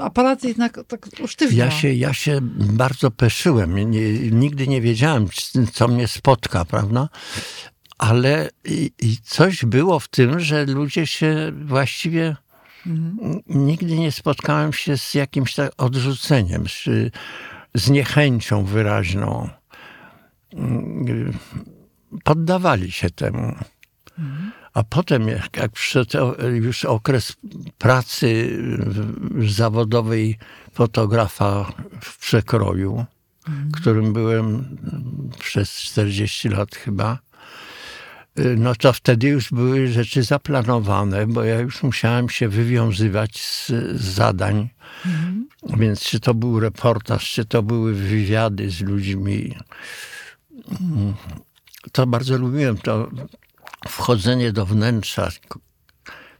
aparat 0.00 0.44
jednak 0.44 0.80
tak 0.88 1.06
usztywnia. 1.24 1.64
Ja 1.64 1.70
się, 1.70 1.92
ja 1.92 2.12
się 2.12 2.38
bardzo 2.52 3.10
peszyłem. 3.10 3.90
Nie, 3.90 4.12
nigdy 4.12 4.68
nie 4.68 4.80
wiedziałem, 4.80 5.28
co 5.72 5.88
mnie 5.88 6.08
spotka, 6.08 6.64
prawda? 6.64 7.08
Ale 7.98 8.50
i, 8.64 8.90
i 9.02 9.16
coś 9.22 9.64
było 9.64 10.00
w 10.00 10.08
tym, 10.08 10.40
że 10.40 10.66
ludzie 10.66 11.06
się 11.06 11.52
właściwie 11.64 12.36
Mhm. 12.86 13.40
Nigdy 13.48 13.98
nie 13.98 14.12
spotkałem 14.12 14.72
się 14.72 14.98
z 14.98 15.14
jakimś 15.14 15.54
tak 15.54 15.72
odrzuceniem, 15.78 16.64
z, 16.68 16.84
z 17.74 17.90
niechęcią 17.90 18.64
wyraźną. 18.64 19.48
Poddawali 22.24 22.92
się 22.92 23.10
temu. 23.10 23.54
A 24.74 24.82
potem, 24.84 25.28
jak, 25.28 25.56
jak 25.56 25.72
przyszedł 25.72 26.18
już 26.54 26.84
okres 26.84 27.36
pracy 27.78 28.58
zawodowej 29.48 30.38
fotografa 30.72 31.72
w 32.00 32.18
przekroju, 32.18 33.04
mhm. 33.48 33.70
którym 33.72 34.12
byłem 34.12 34.76
przez 35.38 35.72
40 35.72 36.48
lat 36.48 36.74
chyba, 36.74 37.18
no 38.56 38.74
to 38.74 38.92
wtedy 38.92 39.28
już 39.28 39.50
były 39.50 39.88
rzeczy 39.88 40.22
zaplanowane, 40.22 41.26
bo 41.26 41.44
ja 41.44 41.60
już 41.60 41.82
musiałem 41.82 42.28
się 42.28 42.48
wywiązywać 42.48 43.42
z, 43.42 43.68
z 44.00 44.04
zadań. 44.04 44.68
Mhm. 45.06 45.48
Więc 45.78 46.00
czy 46.00 46.20
to 46.20 46.34
był 46.34 46.60
reportaż, 46.60 47.30
czy 47.30 47.44
to 47.44 47.62
były 47.62 47.94
wywiady 47.94 48.70
z 48.70 48.80
ludźmi. 48.80 49.54
To 51.92 52.06
bardzo 52.06 52.38
lubiłem 52.38 52.78
to 52.78 53.10
wchodzenie 53.88 54.52
do 54.52 54.66
wnętrza, 54.66 55.30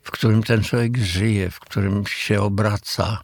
w 0.03 0.11
którym 0.11 0.43
ten 0.43 0.63
człowiek 0.63 0.97
żyje, 0.97 1.51
w 1.51 1.61
którym 1.61 2.05
się 2.07 2.43
obraca. 2.43 3.23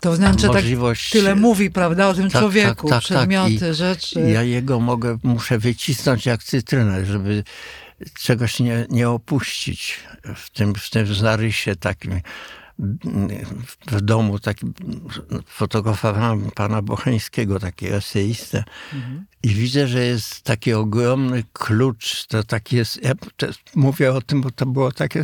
To 0.00 0.12
wnętrze 0.12 0.46
tak 0.46 0.56
możliwość... 0.56 1.10
tak 1.10 1.12
tyle 1.12 1.34
mówi, 1.34 1.70
prawda, 1.70 2.08
o 2.08 2.14
tym 2.14 2.30
tak, 2.30 2.40
człowieku, 2.42 2.88
tak, 2.88 2.96
tak, 2.96 3.02
przedmioty, 3.02 3.60
tak. 3.60 3.74
rzeczy. 3.74 4.20
Ja 4.20 4.42
jego 4.42 4.80
mogę, 4.80 5.18
muszę 5.22 5.58
wycisnąć 5.58 6.26
jak 6.26 6.42
cytrynę, 6.42 7.06
żeby 7.06 7.44
czegoś 8.18 8.60
nie, 8.60 8.86
nie 8.90 9.08
opuścić 9.10 10.00
w 10.36 10.50
tym, 10.50 10.74
w 10.74 10.90
tym 10.90 11.14
zarysie 11.14 11.76
takim 11.76 12.20
w 13.86 14.00
domu 14.00 14.38
taki, 14.38 14.66
fotografowałem 15.46 16.50
pana 16.50 16.82
Bocheńskiego, 16.82 17.60
takiego 17.60 17.96
eseistę 17.96 18.64
mhm. 18.94 19.26
i 19.42 19.48
widzę, 19.48 19.86
że 19.88 20.04
jest 20.04 20.42
taki 20.42 20.72
ogromny 20.72 21.44
klucz, 21.52 22.26
to 22.26 22.42
taki 22.42 22.76
jest, 22.76 23.02
ja 23.02 23.12
mówię 23.74 24.12
o 24.12 24.22
tym, 24.22 24.40
bo 24.40 24.50
to 24.50 24.66
było 24.66 24.92
takie 24.92 25.22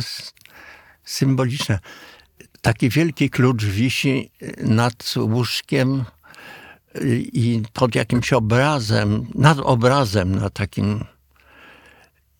symboliczne. 1.03 1.79
Taki 2.61 2.89
wielki 2.89 3.29
klucz 3.29 3.63
wisi 3.63 4.31
nad 4.57 5.13
łóżkiem 5.17 6.05
i 7.33 7.61
pod 7.73 7.95
jakimś 7.95 8.33
obrazem, 8.33 9.27
nad 9.35 9.59
obrazem 9.59 10.35
na 10.35 10.49
takim 10.49 11.05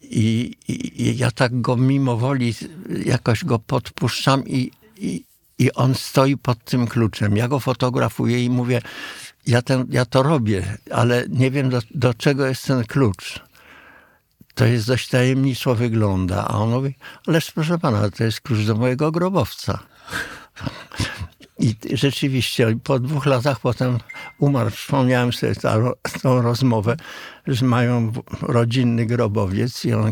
i, 0.01 0.56
i, 0.67 1.01
i 1.01 1.17
ja 1.17 1.32
tak 1.32 1.62
go 1.62 1.78
mimo 1.78 2.17
woli 2.17 2.54
jakoś 3.06 3.45
go 3.45 3.60
podpuszczam 3.60 4.47
i, 4.47 4.71
i, 4.97 5.25
i 5.60 5.71
on 5.73 5.95
stoi 5.95 6.38
pod 6.38 6.63
tym 6.63 6.88
kluczem. 6.88 7.38
Ja 7.38 7.47
go 7.47 7.60
fotografuję 7.60 8.45
i 8.45 8.49
mówię, 8.49 8.81
ja, 9.47 9.62
ten, 9.62 9.86
ja 9.89 10.05
to 10.05 10.23
robię, 10.23 10.77
ale 10.91 11.25
nie 11.29 11.51
wiem 11.51 11.69
do, 11.69 11.79
do 11.91 12.13
czego 12.13 12.45
jest 12.45 12.65
ten 12.65 12.84
klucz. 12.84 13.39
To 14.55 14.65
jest 14.65 14.88
dość 14.88 15.10
tajemniczo 15.10 15.75
wygląda. 15.75 16.47
A 16.47 16.58
on 16.58 16.69
mówi, 16.69 16.95
ależ 17.27 17.51
proszę 17.51 17.79
pana, 17.79 18.10
to 18.10 18.23
jest 18.23 18.41
klucz 18.41 18.65
do 18.65 18.75
mojego 18.75 19.12
grobowca. 19.12 19.79
I 21.60 21.75
rzeczywiście 21.93 22.77
po 22.84 22.99
dwóch 22.99 23.25
latach 23.25 23.60
potem 23.60 23.97
umarł. 24.39 24.69
Wspomniałem 24.69 25.34
sobie 25.34 25.55
tą 26.21 26.41
rozmowę, 26.41 26.97
że 27.47 27.65
mają 27.65 28.12
rodzinny 28.41 29.05
grobowiec 29.05 29.86
i 29.86 29.93
on 29.93 30.12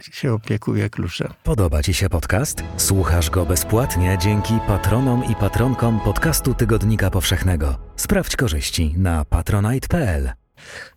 się 0.00 0.32
opiekuje 0.32 0.90
kluczem. 0.90 1.32
Podoba 1.42 1.82
Ci 1.82 1.94
się 1.94 2.08
podcast? 2.08 2.62
Słuchasz 2.76 3.30
go 3.30 3.46
bezpłatnie 3.46 4.18
dzięki 4.20 4.54
patronom 4.66 5.24
i 5.30 5.34
patronkom 5.34 6.00
podcastu 6.00 6.54
Tygodnika 6.54 7.10
Powszechnego. 7.10 7.78
Sprawdź 7.96 8.36
korzyści 8.36 8.94
na 8.96 9.24
patronite.pl. 9.24 10.32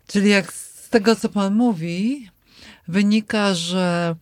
Czyli 0.08 0.30
jak 0.30 0.54
z 0.54 0.90
tego, 0.90 1.16
co 1.16 1.30
Pan 1.30 1.56
mówi, 1.56 2.30
wynika, 2.88 3.54
że 3.54 4.16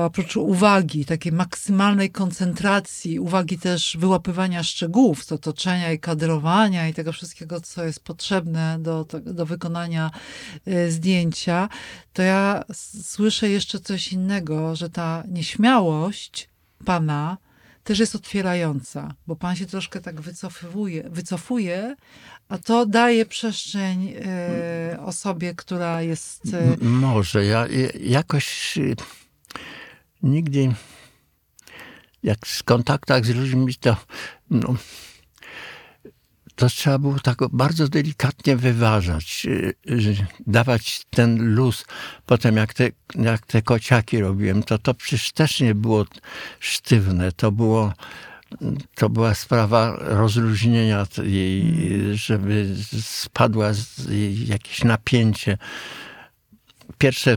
oprócz 0.00 0.36
uwagi, 0.36 1.04
takiej 1.04 1.32
maksymalnej 1.32 2.10
koncentracji, 2.10 3.20
uwagi 3.20 3.58
też 3.58 3.96
wyłapywania 4.00 4.62
szczegółów 4.62 5.24
z 5.24 5.32
otoczenia 5.32 5.92
i 5.92 5.98
kadrowania 5.98 6.88
i 6.88 6.94
tego 6.94 7.12
wszystkiego, 7.12 7.60
co 7.60 7.84
jest 7.84 8.04
potrzebne 8.04 8.78
do, 8.80 9.06
do 9.24 9.46
wykonania 9.46 10.10
e, 10.66 10.90
zdjęcia, 10.90 11.68
to 12.12 12.22
ja 12.22 12.64
słyszę 13.02 13.50
jeszcze 13.50 13.80
coś 13.80 14.12
innego, 14.12 14.76
że 14.76 14.90
ta 14.90 15.22
nieśmiałość 15.28 16.48
pana 16.84 17.36
też 17.84 17.98
jest 17.98 18.14
otwierająca, 18.14 19.14
bo 19.26 19.36
pan 19.36 19.56
się 19.56 19.66
troszkę 19.66 20.00
tak 20.00 20.20
wycofuje, 20.20 21.10
wycofuje 21.10 21.96
a 22.48 22.58
to 22.58 22.86
daje 22.86 23.26
przestrzeń 23.26 24.14
e, 24.24 24.98
osobie, 25.04 25.54
która 25.54 26.02
jest. 26.02 26.42
Może 26.80 27.44
ja 27.44 27.66
jakoś 28.00 28.78
nigdy, 30.22 30.74
jak 32.22 32.46
w 32.46 32.62
kontaktach 32.64 33.26
z 33.26 33.34
ludźmi, 33.34 33.74
to, 33.74 33.96
no, 34.50 34.74
to 36.54 36.68
trzeba 36.68 36.98
było 36.98 37.20
tak 37.20 37.38
bardzo 37.52 37.88
delikatnie 37.88 38.56
wyważać, 38.56 39.46
y, 39.46 39.74
dawać 40.46 41.02
ten 41.10 41.54
luz. 41.54 41.84
Potem 42.26 42.56
jak 42.56 42.74
te, 42.74 42.88
jak 43.14 43.46
te 43.46 43.62
kociaki 43.62 44.20
robiłem, 44.20 44.62
to 44.62 44.78
to 44.78 44.94
przecież 44.94 45.32
też 45.32 45.60
nie 45.60 45.74
było 45.74 46.04
sztywne. 46.60 47.32
To 47.32 47.52
było 47.52 47.92
to 48.94 49.08
była 49.08 49.34
sprawa 49.34 49.96
rozluźnienia 50.00 51.06
jej, 51.22 51.74
żeby 52.14 52.76
spadła 53.00 53.70
jakieś 54.46 54.84
napięcie 54.84 55.58
pierwsze 56.98 57.36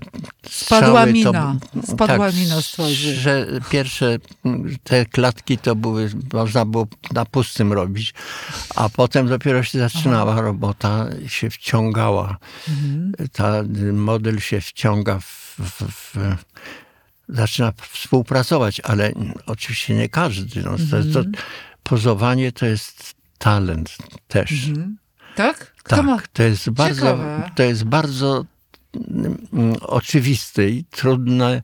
Spadła 0.49 1.05
mina. 1.05 1.31
To, 1.73 1.87
Spadła 1.87 2.27
tak, 2.31 2.35
mina 2.35 2.61
z 2.61 2.67
twarzy. 2.67 3.15
Że 3.15 3.47
pierwsze 3.69 4.17
te 4.83 5.05
klatki 5.05 5.57
to 5.57 5.75
były, 5.75 6.09
można 6.33 6.65
było 6.65 6.87
na 7.13 7.25
pustym 7.25 7.73
robić, 7.73 8.13
a 8.75 8.89
potem 8.89 9.27
dopiero 9.27 9.63
się 9.63 9.79
zaczynała 9.79 10.31
Aha. 10.31 10.41
robota, 10.41 11.05
się 11.27 11.49
wciągała. 11.49 12.37
Mhm. 12.69 13.11
Ta 13.31 13.63
model 13.93 14.39
się 14.39 14.61
wciąga 14.61 15.19
w, 15.19 15.55
w, 15.59 15.81
w 15.91 16.35
zaczyna 17.29 17.73
współpracować, 17.91 18.79
ale 18.79 19.11
oczywiście 19.45 19.95
nie 19.95 20.09
każdy. 20.09 20.63
No, 20.63 20.71
mhm. 20.71 21.13
to, 21.13 21.23
to, 21.23 21.29
pozowanie 21.83 22.51
to 22.51 22.65
jest 22.65 23.13
talent 23.37 23.97
też. 24.27 24.67
Mhm. 24.67 24.97
Tak? 25.35 25.73
tak, 25.83 26.27
to 26.27 26.43
jest 26.43 26.69
bardzo, 26.69 27.19
to 27.55 27.63
jest 27.63 27.83
bardzo 27.83 28.45
oczywisty 29.81 30.69
i 30.69 30.83
trudne. 30.83 31.61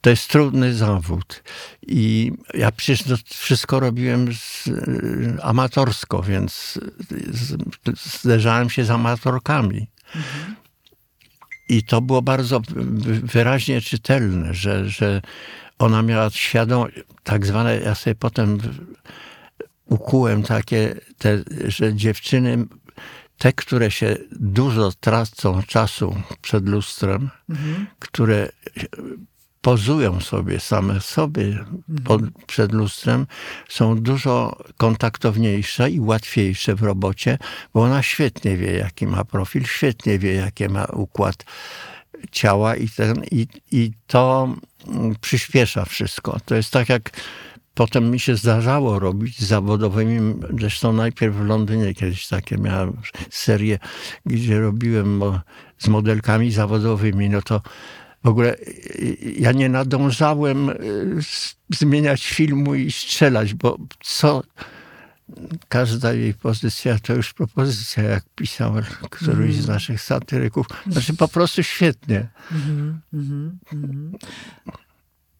To 0.00 0.10
jest 0.10 0.28
trudny 0.28 0.74
zawód. 0.74 1.42
I 1.86 2.32
ja 2.54 2.72
przecież 2.72 3.02
to 3.02 3.16
wszystko 3.26 3.80
robiłem 3.80 4.34
z, 4.34 4.66
y, 4.66 5.36
amatorsko, 5.42 6.22
więc 6.22 6.78
zderzałem 8.04 8.70
się 8.70 8.84
z 8.84 8.90
amatorkami. 8.90 9.86
Mhm. 10.06 10.56
I 11.68 11.82
to 11.82 12.00
było 12.00 12.22
bardzo 12.22 12.60
wyraźnie 13.22 13.80
czytelne, 13.80 14.54
że, 14.54 14.88
że 14.88 15.22
ona 15.78 16.02
miała 16.02 16.30
świadomość, 16.30 16.94
tak 17.22 17.46
zwane, 17.46 17.78
ja 17.78 17.94
sobie 17.94 18.14
potem 18.14 18.58
ukułem 19.86 20.42
takie, 20.42 20.94
te, 21.18 21.38
że 21.66 21.94
dziewczyny 21.94 22.66
te, 23.38 23.52
które 23.52 23.90
się 23.90 24.16
dużo 24.32 24.92
tracą 25.00 25.62
czasu 25.62 26.16
przed 26.42 26.68
lustrem, 26.68 27.30
mhm. 27.48 27.86
które 27.98 28.48
pozują 29.64 30.20
sobie 30.20 30.60
same 30.60 31.00
sobie 31.00 31.64
pod, 32.04 32.22
przed 32.46 32.72
lustrem, 32.72 33.26
są 33.68 34.02
dużo 34.02 34.56
kontaktowniejsze 34.76 35.90
i 35.90 36.00
łatwiejsze 36.00 36.74
w 36.74 36.82
robocie, 36.82 37.38
bo 37.74 37.82
ona 37.82 38.02
świetnie 38.02 38.56
wie, 38.56 38.72
jaki 38.72 39.06
ma 39.06 39.24
profil, 39.24 39.64
świetnie 39.64 40.18
wie, 40.18 40.34
jaki 40.34 40.68
ma 40.68 40.84
układ 40.84 41.44
ciała 42.32 42.76
i, 42.76 42.88
ten, 42.88 43.24
i, 43.30 43.46
i 43.72 43.92
to 44.06 44.54
przyspiesza 45.20 45.84
wszystko. 45.84 46.40
To 46.44 46.54
jest 46.54 46.70
tak 46.70 46.88
jak 46.88 47.10
Potem 47.74 48.10
mi 48.10 48.20
się 48.20 48.36
zdarzało 48.36 48.98
robić 48.98 49.40
z 49.40 49.46
zawodowymi, 49.46 50.34
zresztą 50.58 50.92
najpierw 50.92 51.36
w 51.36 51.44
Londynie 51.46 51.94
kiedyś 51.94 52.28
takie 52.28 52.56
miałem 52.56 52.96
serię, 53.30 53.78
gdzie 54.26 54.60
robiłem 54.60 55.22
z 55.78 55.88
modelkami 55.88 56.50
zawodowymi, 56.50 57.30
no 57.30 57.42
to 57.42 57.60
w 58.24 58.28
ogóle 58.28 58.56
ja 59.38 59.52
nie 59.52 59.68
nadążałem 59.68 60.70
y, 60.70 60.76
zmieniać 61.70 62.26
filmu 62.26 62.74
i 62.74 62.92
strzelać, 62.92 63.54
bo 63.54 63.78
co 64.00 64.42
każda 65.68 66.12
jej 66.12 66.34
pozycja 66.34 66.98
to 66.98 67.14
już 67.14 67.32
propozycja, 67.32 68.02
jak 68.02 68.24
pisał 68.34 68.74
któryś 69.10 69.50
mm. 69.50 69.62
z 69.62 69.68
naszych 69.68 70.00
satyryków. 70.00 70.66
Znaczy 70.86 71.16
po 71.16 71.28
prostu 71.28 71.62
świetnie. 71.62 72.28
Mm 72.52 72.62
-hmm, 73.12 73.14
mm 73.14 73.58
-hmm. 73.72 74.26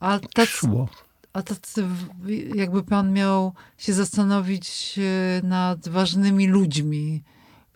A 0.01 0.19
tak, 0.35 0.49
Szło 0.49 0.89
A 1.35 1.43
to 1.43 1.55
jakby 2.55 2.83
pan 2.83 3.13
miał 3.13 3.55
się 3.79 3.93
zastanowić 3.93 4.99
e, 4.99 5.47
nad 5.47 5.89
ważnymi 5.89 6.47
ludźmi 6.47 7.23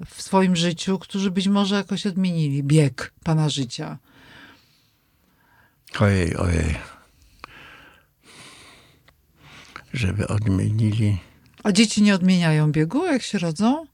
w 0.07 0.23
swoim 0.23 0.57
życiu, 0.57 0.99
którzy 0.99 1.31
być 1.31 1.49
może 1.49 1.75
jakoś 1.75 2.07
odmienili 2.07 2.63
bieg 2.63 3.13
pana 3.25 3.49
życia. 3.49 3.99
Ojej, 6.01 6.37
ojej. 6.37 6.75
Żeby 9.93 10.29
odmienili. 10.29 11.19
A 11.65 11.73
dzieci 11.73 12.03
nie 12.03 12.15
odmieniają 12.15 12.73
biegu, 12.73 13.07
jak 13.07 13.23
się 13.23 13.39
rodzą? 13.39 13.87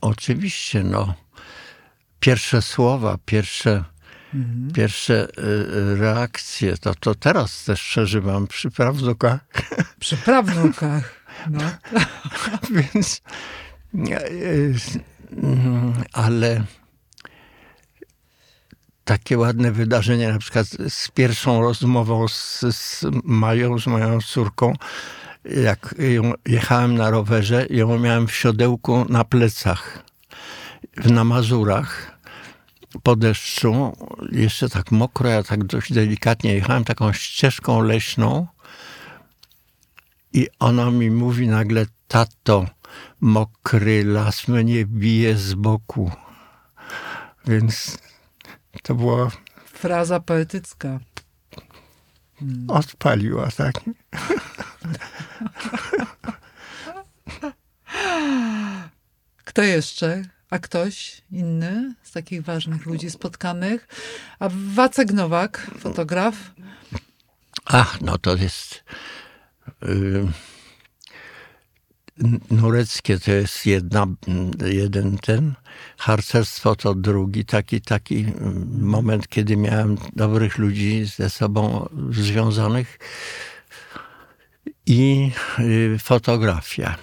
Oczywiście, 0.00 0.82
no. 0.82 1.14
Pierwsze 2.20 2.62
słowa, 2.62 3.18
pierwsze 3.24 3.84
Mhm. 4.34 4.72
Pierwsze 4.72 5.28
y, 5.38 5.42
y, 5.42 5.96
reakcje, 5.96 6.76
to, 6.78 6.94
to 6.94 7.14
teraz 7.14 7.64
też 7.64 7.82
przeżywam 7.82 8.46
przy 8.46 8.70
prawnukach. 8.70 9.40
Przy 9.98 10.16
prawnukach, 10.16 11.26
no. 11.50 11.60
Więc, 12.76 13.22
y, 13.94 14.74
ale 16.12 16.64
takie 19.04 19.38
ładne 19.38 19.72
wydarzenia, 19.72 20.32
na 20.32 20.38
przykład 20.38 20.66
z 20.88 21.08
pierwszą 21.08 21.60
rozmową 21.60 22.28
z, 22.28 22.60
z 22.60 23.04
Mają, 23.24 23.78
z 23.78 23.86
moją 23.86 24.20
córką, 24.20 24.72
jak 25.44 25.94
jechałem 26.46 26.94
na 26.94 27.10
rowerze, 27.10 27.66
ją 27.70 27.98
miałem 27.98 28.26
w 28.26 28.34
siodełku 28.34 29.06
na 29.08 29.24
plecach 29.24 30.02
na 30.96 31.24
Mazurach 31.24 32.11
po 33.02 33.16
deszczu, 33.16 33.96
jeszcze 34.32 34.68
tak 34.68 34.90
mokro, 34.90 35.28
ja 35.28 35.42
tak 35.42 35.64
dość 35.64 35.92
delikatnie 35.92 36.54
jechałem 36.54 36.84
taką 36.84 37.12
ścieżką 37.12 37.80
leśną 37.82 38.46
i 40.32 40.48
ona 40.58 40.90
mi 40.90 41.10
mówi 41.10 41.48
nagle, 41.48 41.86
tato, 42.08 42.66
mokry 43.20 44.04
las 44.04 44.48
mnie 44.48 44.86
bije 44.86 45.36
z 45.36 45.54
boku. 45.54 46.10
Więc 47.46 47.98
to 48.82 48.94
była... 48.94 49.30
Fraza 49.64 50.20
poetycka. 50.20 51.00
Hmm. 52.38 52.70
Odpaliła, 52.70 53.48
tak? 53.56 53.80
Kto 59.44 59.62
jeszcze? 59.62 60.24
A 60.52 60.58
ktoś 60.58 61.22
inny 61.30 61.94
z 62.02 62.12
takich 62.12 62.42
ważnych 62.42 62.86
ludzi 62.86 63.10
spotkanych? 63.10 63.88
A 64.38 64.48
Wacek 64.74 65.12
Nowak, 65.12 65.70
fotograf? 65.78 66.34
Ach, 67.64 68.00
no 68.00 68.18
to 68.18 68.36
jest... 68.36 68.84
Yy, 69.82 70.28
Nureckie 72.50 73.18
to 73.18 73.30
jest 73.30 73.66
jedna, 73.66 74.06
jeden 74.64 75.18
ten, 75.18 75.54
harcerstwo 75.98 76.76
to 76.76 76.94
drugi, 76.94 77.44
taki, 77.44 77.80
taki 77.80 78.26
moment, 78.78 79.28
kiedy 79.28 79.56
miałem 79.56 79.96
dobrych 80.16 80.58
ludzi 80.58 81.04
ze 81.04 81.30
sobą 81.30 81.88
związanych 82.10 82.98
i 84.86 85.30
y, 85.58 85.98
fotografia. 85.98 86.96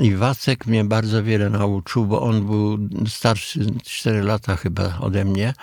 I 0.00 0.14
Wacek 0.14 0.66
mnie 0.66 0.84
bardzo 0.84 1.22
wiele 1.22 1.50
nauczył, 1.50 2.06
bo 2.06 2.22
on 2.22 2.46
był 2.46 2.78
starszy 3.08 3.66
4 3.84 4.22
lata 4.22 4.56
chyba 4.56 4.98
ode 4.98 5.24
mnie 5.24 5.54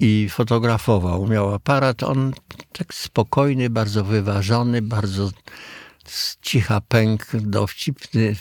i 0.00 0.28
fotografował. 0.30 1.26
Miał 1.26 1.54
aparat, 1.54 2.02
on 2.02 2.32
tak 2.72 2.94
spokojny, 2.94 3.70
bardzo 3.70 4.04
wyważony, 4.04 4.82
bardzo 4.82 5.30
cicha 6.42 6.80
pęk, 6.80 7.26
dowcipny, 7.34 8.36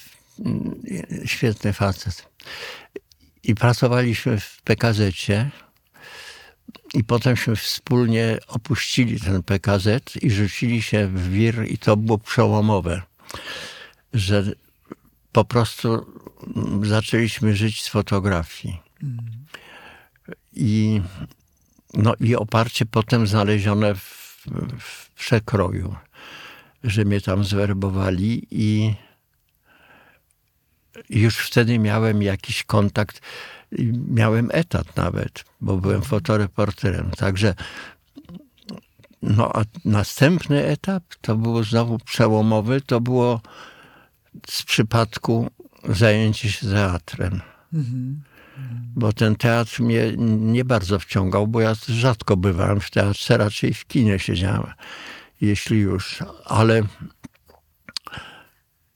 świetny 1.25 1.73
facet. 1.73 2.27
I 3.43 3.55
pracowaliśmy 3.55 4.39
w 4.39 4.61
PKZ-cie 4.63 5.49
i 6.93 7.03
potemśmy 7.03 7.55
wspólnie 7.55 8.37
opuścili 8.47 9.19
ten 9.19 9.43
PKZ 9.43 10.15
i 10.21 10.31
rzucili 10.31 10.81
się 10.81 11.07
w 11.07 11.29
wir 11.29 11.71
i 11.71 11.77
to 11.77 11.97
było 11.97 12.17
przełomowe, 12.17 13.01
że 14.13 14.43
po 15.31 15.45
prostu 15.45 16.05
zaczęliśmy 16.83 17.55
żyć 17.55 17.83
z 17.83 17.87
fotografii. 17.87 18.79
I, 20.53 21.01
no, 21.93 22.13
i 22.19 22.35
oparcie 22.35 22.85
potem 22.85 23.27
znalezione 23.27 23.95
w, 23.95 24.47
w 24.79 25.13
przekroju, 25.13 25.95
że 26.83 27.05
mnie 27.05 27.21
tam 27.21 27.43
zwerbowali 27.43 28.47
i 28.51 28.93
już 31.09 31.37
wtedy 31.37 31.79
miałem 31.79 32.21
jakiś 32.21 32.63
kontakt, 32.63 33.21
miałem 34.07 34.49
etat 34.53 34.95
nawet, 34.95 35.45
bo 35.61 35.77
byłem 35.77 36.01
fotoreporterem. 36.01 37.11
Także 37.11 37.55
no, 39.21 39.51
a 39.55 39.63
następny 39.85 40.65
etap 40.65 41.03
to 41.21 41.35
było 41.35 41.63
znowu 41.63 41.97
przełomowy, 41.97 42.81
to 42.81 43.01
było 43.01 43.41
z 44.49 44.63
przypadku 44.63 45.49
zajęcie 45.89 46.51
się 46.51 46.67
teatrem. 46.67 47.41
Mhm. 47.73 48.21
Bo 48.95 49.13
ten 49.13 49.35
teatr 49.35 49.81
mnie 49.81 50.13
nie 50.17 50.65
bardzo 50.65 50.99
wciągał, 50.99 51.47
bo 51.47 51.61
ja 51.61 51.73
rzadko 51.87 52.37
bywałem 52.37 52.79
w 52.79 52.91
teatrze, 52.91 53.37
raczej 53.37 53.73
w 53.73 53.85
kinie 53.85 54.19
siedziałem, 54.19 54.73
jeśli 55.41 55.79
już. 55.79 56.19
Ale 56.45 56.75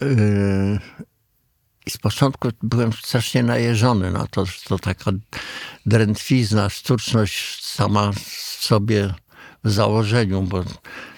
yy, 0.02 0.80
z 1.90 1.98
początku 1.98 2.50
byłem 2.64 2.94
strasznie 2.94 3.44
najeżony 3.44 4.12
na 4.12 4.28
to, 4.28 4.46
że 4.46 4.54
to 4.68 4.80
taka 4.80 5.12
drętwizna, 5.86 6.70
sztuczność 6.70 7.66
sama 7.66 8.12
w 8.12 8.20
sobie 8.60 9.14
w 9.64 9.72
założeniu, 9.72 10.42
bo 10.42 10.64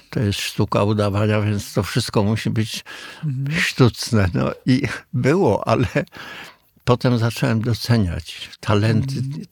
to 0.10 0.20
jest 0.20 0.40
sztuka 0.40 0.84
udawania, 0.84 1.42
więc 1.42 1.74
to 1.74 1.84
wszystko 1.84 2.24
musi 2.24 2.50
być 2.50 2.84
mhm. 3.26 3.62
sztuczne. 3.62 4.30
No 4.34 4.52
i 4.66 4.82
było, 5.14 5.68
ale 5.68 5.88
potem 6.84 7.18
zacząłem 7.18 7.62
doceniać 7.62 8.50
talenty 8.60 9.18
mhm. 9.18 9.44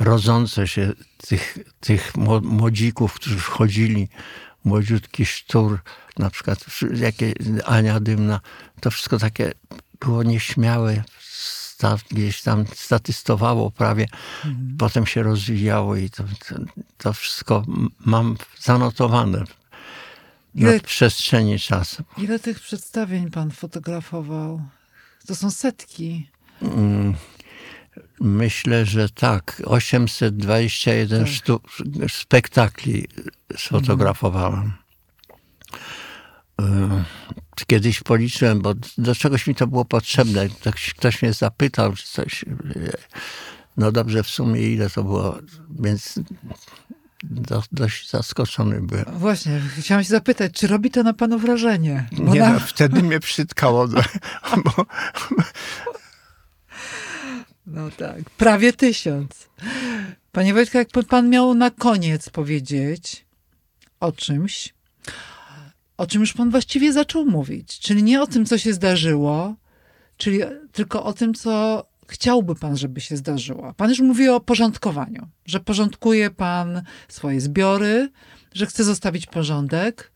rodzące 0.00 0.68
się 0.68 0.92
tych, 1.28 1.58
tych 1.80 2.16
młodzików, 2.42 3.14
którzy 3.14 3.38
wchodzili, 3.38 4.08
młodziutki 4.64 5.26
sztur, 5.26 5.78
na 6.18 6.30
przykład 6.30 6.66
jakie 6.94 7.32
Ania 7.64 8.00
Dymna, 8.00 8.40
to 8.80 8.90
wszystko 8.90 9.18
takie 9.18 9.52
było 10.00 10.22
nieśmiałe, 10.22 11.04
gdzieś 12.10 12.42
tam 12.42 12.64
statystowało 12.74 13.70
prawie, 13.70 14.06
mhm. 14.44 14.76
potem 14.78 15.06
się 15.06 15.22
rozwijało 15.22 15.96
i 15.96 16.10
to, 16.10 16.24
to, 16.48 16.54
to 16.98 17.12
wszystko 17.12 17.64
mam 18.04 18.36
zanotowane 18.60 19.44
Ile, 20.54 20.74
na 20.74 20.80
przestrzeni 20.80 21.58
czasu. 21.58 22.04
Ile 22.18 22.38
tych 22.38 22.60
przedstawień 22.60 23.30
pan 23.30 23.50
fotografował? 23.50 24.62
To 25.26 25.34
są 25.34 25.50
setki. 25.50 26.30
Mm, 26.62 27.14
myślę, 28.20 28.86
że 28.86 29.08
tak. 29.08 29.62
821 29.64 31.24
tak. 31.24 31.34
Sztuk, 31.34 31.62
spektakli 32.08 33.08
sfotografowałem. 33.56 34.72
Mm. 36.58 37.04
Kiedyś 37.66 38.00
policzyłem, 38.00 38.60
bo 38.62 38.74
do 38.98 39.14
czegoś 39.14 39.46
mi 39.46 39.54
to 39.54 39.66
było 39.66 39.84
potrzebne. 39.84 40.48
Ktoś, 40.48 40.94
ktoś 40.94 41.22
mnie 41.22 41.32
zapytał, 41.32 41.92
czy 41.92 42.06
coś. 42.06 42.44
No 43.76 43.92
dobrze, 43.92 44.22
w 44.22 44.30
sumie 44.30 44.60
ile 44.60 44.90
to 44.90 45.04
było, 45.04 45.38
więc 45.80 46.20
dość 47.72 48.10
zaskoczony 48.10 48.80
byłem. 48.80 49.04
Właśnie, 49.12 49.60
chciałam 49.78 50.04
się 50.04 50.10
zapytać, 50.10 50.52
czy 50.52 50.66
robi 50.66 50.90
to 50.90 51.02
na 51.02 51.12
panu 51.12 51.38
wrażenie? 51.38 52.08
Bo 52.12 52.34
Nie, 52.34 52.40
na... 52.40 52.52
no, 52.52 52.60
wtedy 52.60 53.02
mnie 53.02 53.20
przytkało. 53.20 53.88
Bo... 54.64 54.86
No 57.66 57.90
tak, 57.90 58.30
prawie 58.30 58.72
tysiąc. 58.72 59.48
Panie 60.32 60.54
Wojtku, 60.54 60.78
jakby 60.78 61.02
pan 61.02 61.30
miał 61.30 61.54
na 61.54 61.70
koniec 61.70 62.30
powiedzieć 62.30 63.26
o 64.00 64.12
czymś, 64.12 64.74
o 65.96 66.06
czym 66.06 66.20
już 66.20 66.32
pan 66.32 66.50
właściwie 66.50 66.92
zaczął 66.92 67.24
mówić, 67.24 67.78
czyli 67.78 68.02
nie 68.02 68.22
o 68.22 68.26
tym, 68.26 68.46
co 68.46 68.58
się 68.58 68.72
zdarzyło, 68.72 69.54
czyli 70.16 70.40
tylko 70.72 71.04
o 71.04 71.12
tym, 71.12 71.34
co 71.34 71.84
chciałby 72.14 72.54
pan, 72.54 72.76
żeby 72.76 73.00
się 73.00 73.16
zdarzyło? 73.16 73.74
Pan 73.76 73.90
już 73.90 74.00
mówi 74.00 74.28
o 74.28 74.40
porządkowaniu, 74.40 75.28
że 75.46 75.60
porządkuje 75.60 76.30
pan 76.30 76.82
swoje 77.08 77.40
zbiory, 77.40 78.10
że 78.54 78.66
chce 78.66 78.84
zostawić 78.84 79.26
porządek. 79.26 80.12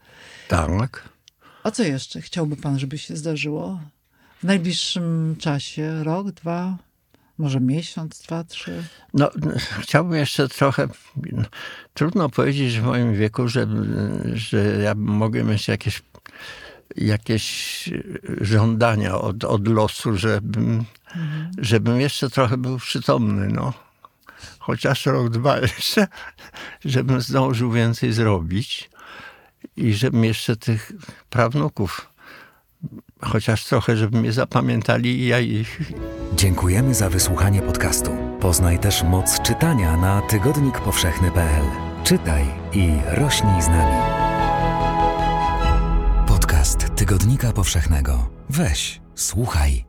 Tak. 0.49 1.09
A 1.63 1.71
co 1.71 1.83
jeszcze 1.83 2.21
chciałby 2.21 2.57
pan, 2.57 2.79
żeby 2.79 2.99
się 2.99 3.17
zdarzyło 3.17 3.81
w 4.41 4.45
najbliższym 4.45 5.37
czasie? 5.39 6.05
Rok, 6.05 6.31
dwa, 6.31 6.79
Może 7.39 7.61
miesiąc, 7.61 8.19
dwa, 8.19 8.45
trzy? 8.45 8.85
No, 9.15 9.31
chciałbym 9.81 10.19
jeszcze 10.19 10.49
trochę. 10.49 10.89
Trudno 11.95 12.29
powiedzieć 12.29 12.79
w 12.79 12.83
moim 12.85 13.15
wieku, 13.15 13.49
że, 13.49 13.67
że 14.35 14.59
ja 14.83 14.95
mogę 14.95 15.45
mieć 15.45 15.69
jakieś, 15.69 16.03
jakieś 16.97 17.91
żądania 18.41 19.19
od, 19.19 19.45
od 19.45 19.69
losu, 19.69 20.17
żebym, 20.17 20.85
mhm. 21.17 21.51
żebym 21.59 22.01
jeszcze 22.01 22.31
trochę 22.31 22.57
był 22.57 22.79
przytomny. 22.79 23.49
No. 23.49 23.73
Chociaż 24.59 25.07
rok, 25.07 25.29
dwa 25.29 25.59
jeszcze, 25.77 26.07
żebym 26.85 27.21
zdążył 27.21 27.73
więcej 27.73 28.13
zrobić 28.13 28.91
i 29.77 29.95
żebym 29.95 30.25
jeszcze 30.25 30.57
tych 30.57 30.93
prawnuków 31.31 32.09
chociaż 33.23 33.65
trochę, 33.65 33.97
żeby 33.97 34.21
mnie 34.21 34.33
zapamiętali 34.33 35.19
i 35.19 35.27
ja 35.27 35.41
ich. 35.41 35.81
Dziękujemy 36.37 36.95
za 36.95 37.11
wysłuchanie 37.11 37.63
podcastu. 37.63 38.11
Poznaj 38.41 38.79
też 38.79 39.03
moc 39.03 39.43
czytania 39.43 39.97
na 39.97 40.21
tygodnikpowszechny.pl. 40.21 41.65
Czytaj 42.05 42.45
i 42.73 42.93
rośnij 43.07 43.63
z 43.63 43.69
nami. 43.69 43.97
Podcast 46.27 46.95
Tygodnika 46.97 47.53
Powszechnego. 47.53 48.31
Weź, 48.51 49.01
słuchaj 49.15 49.88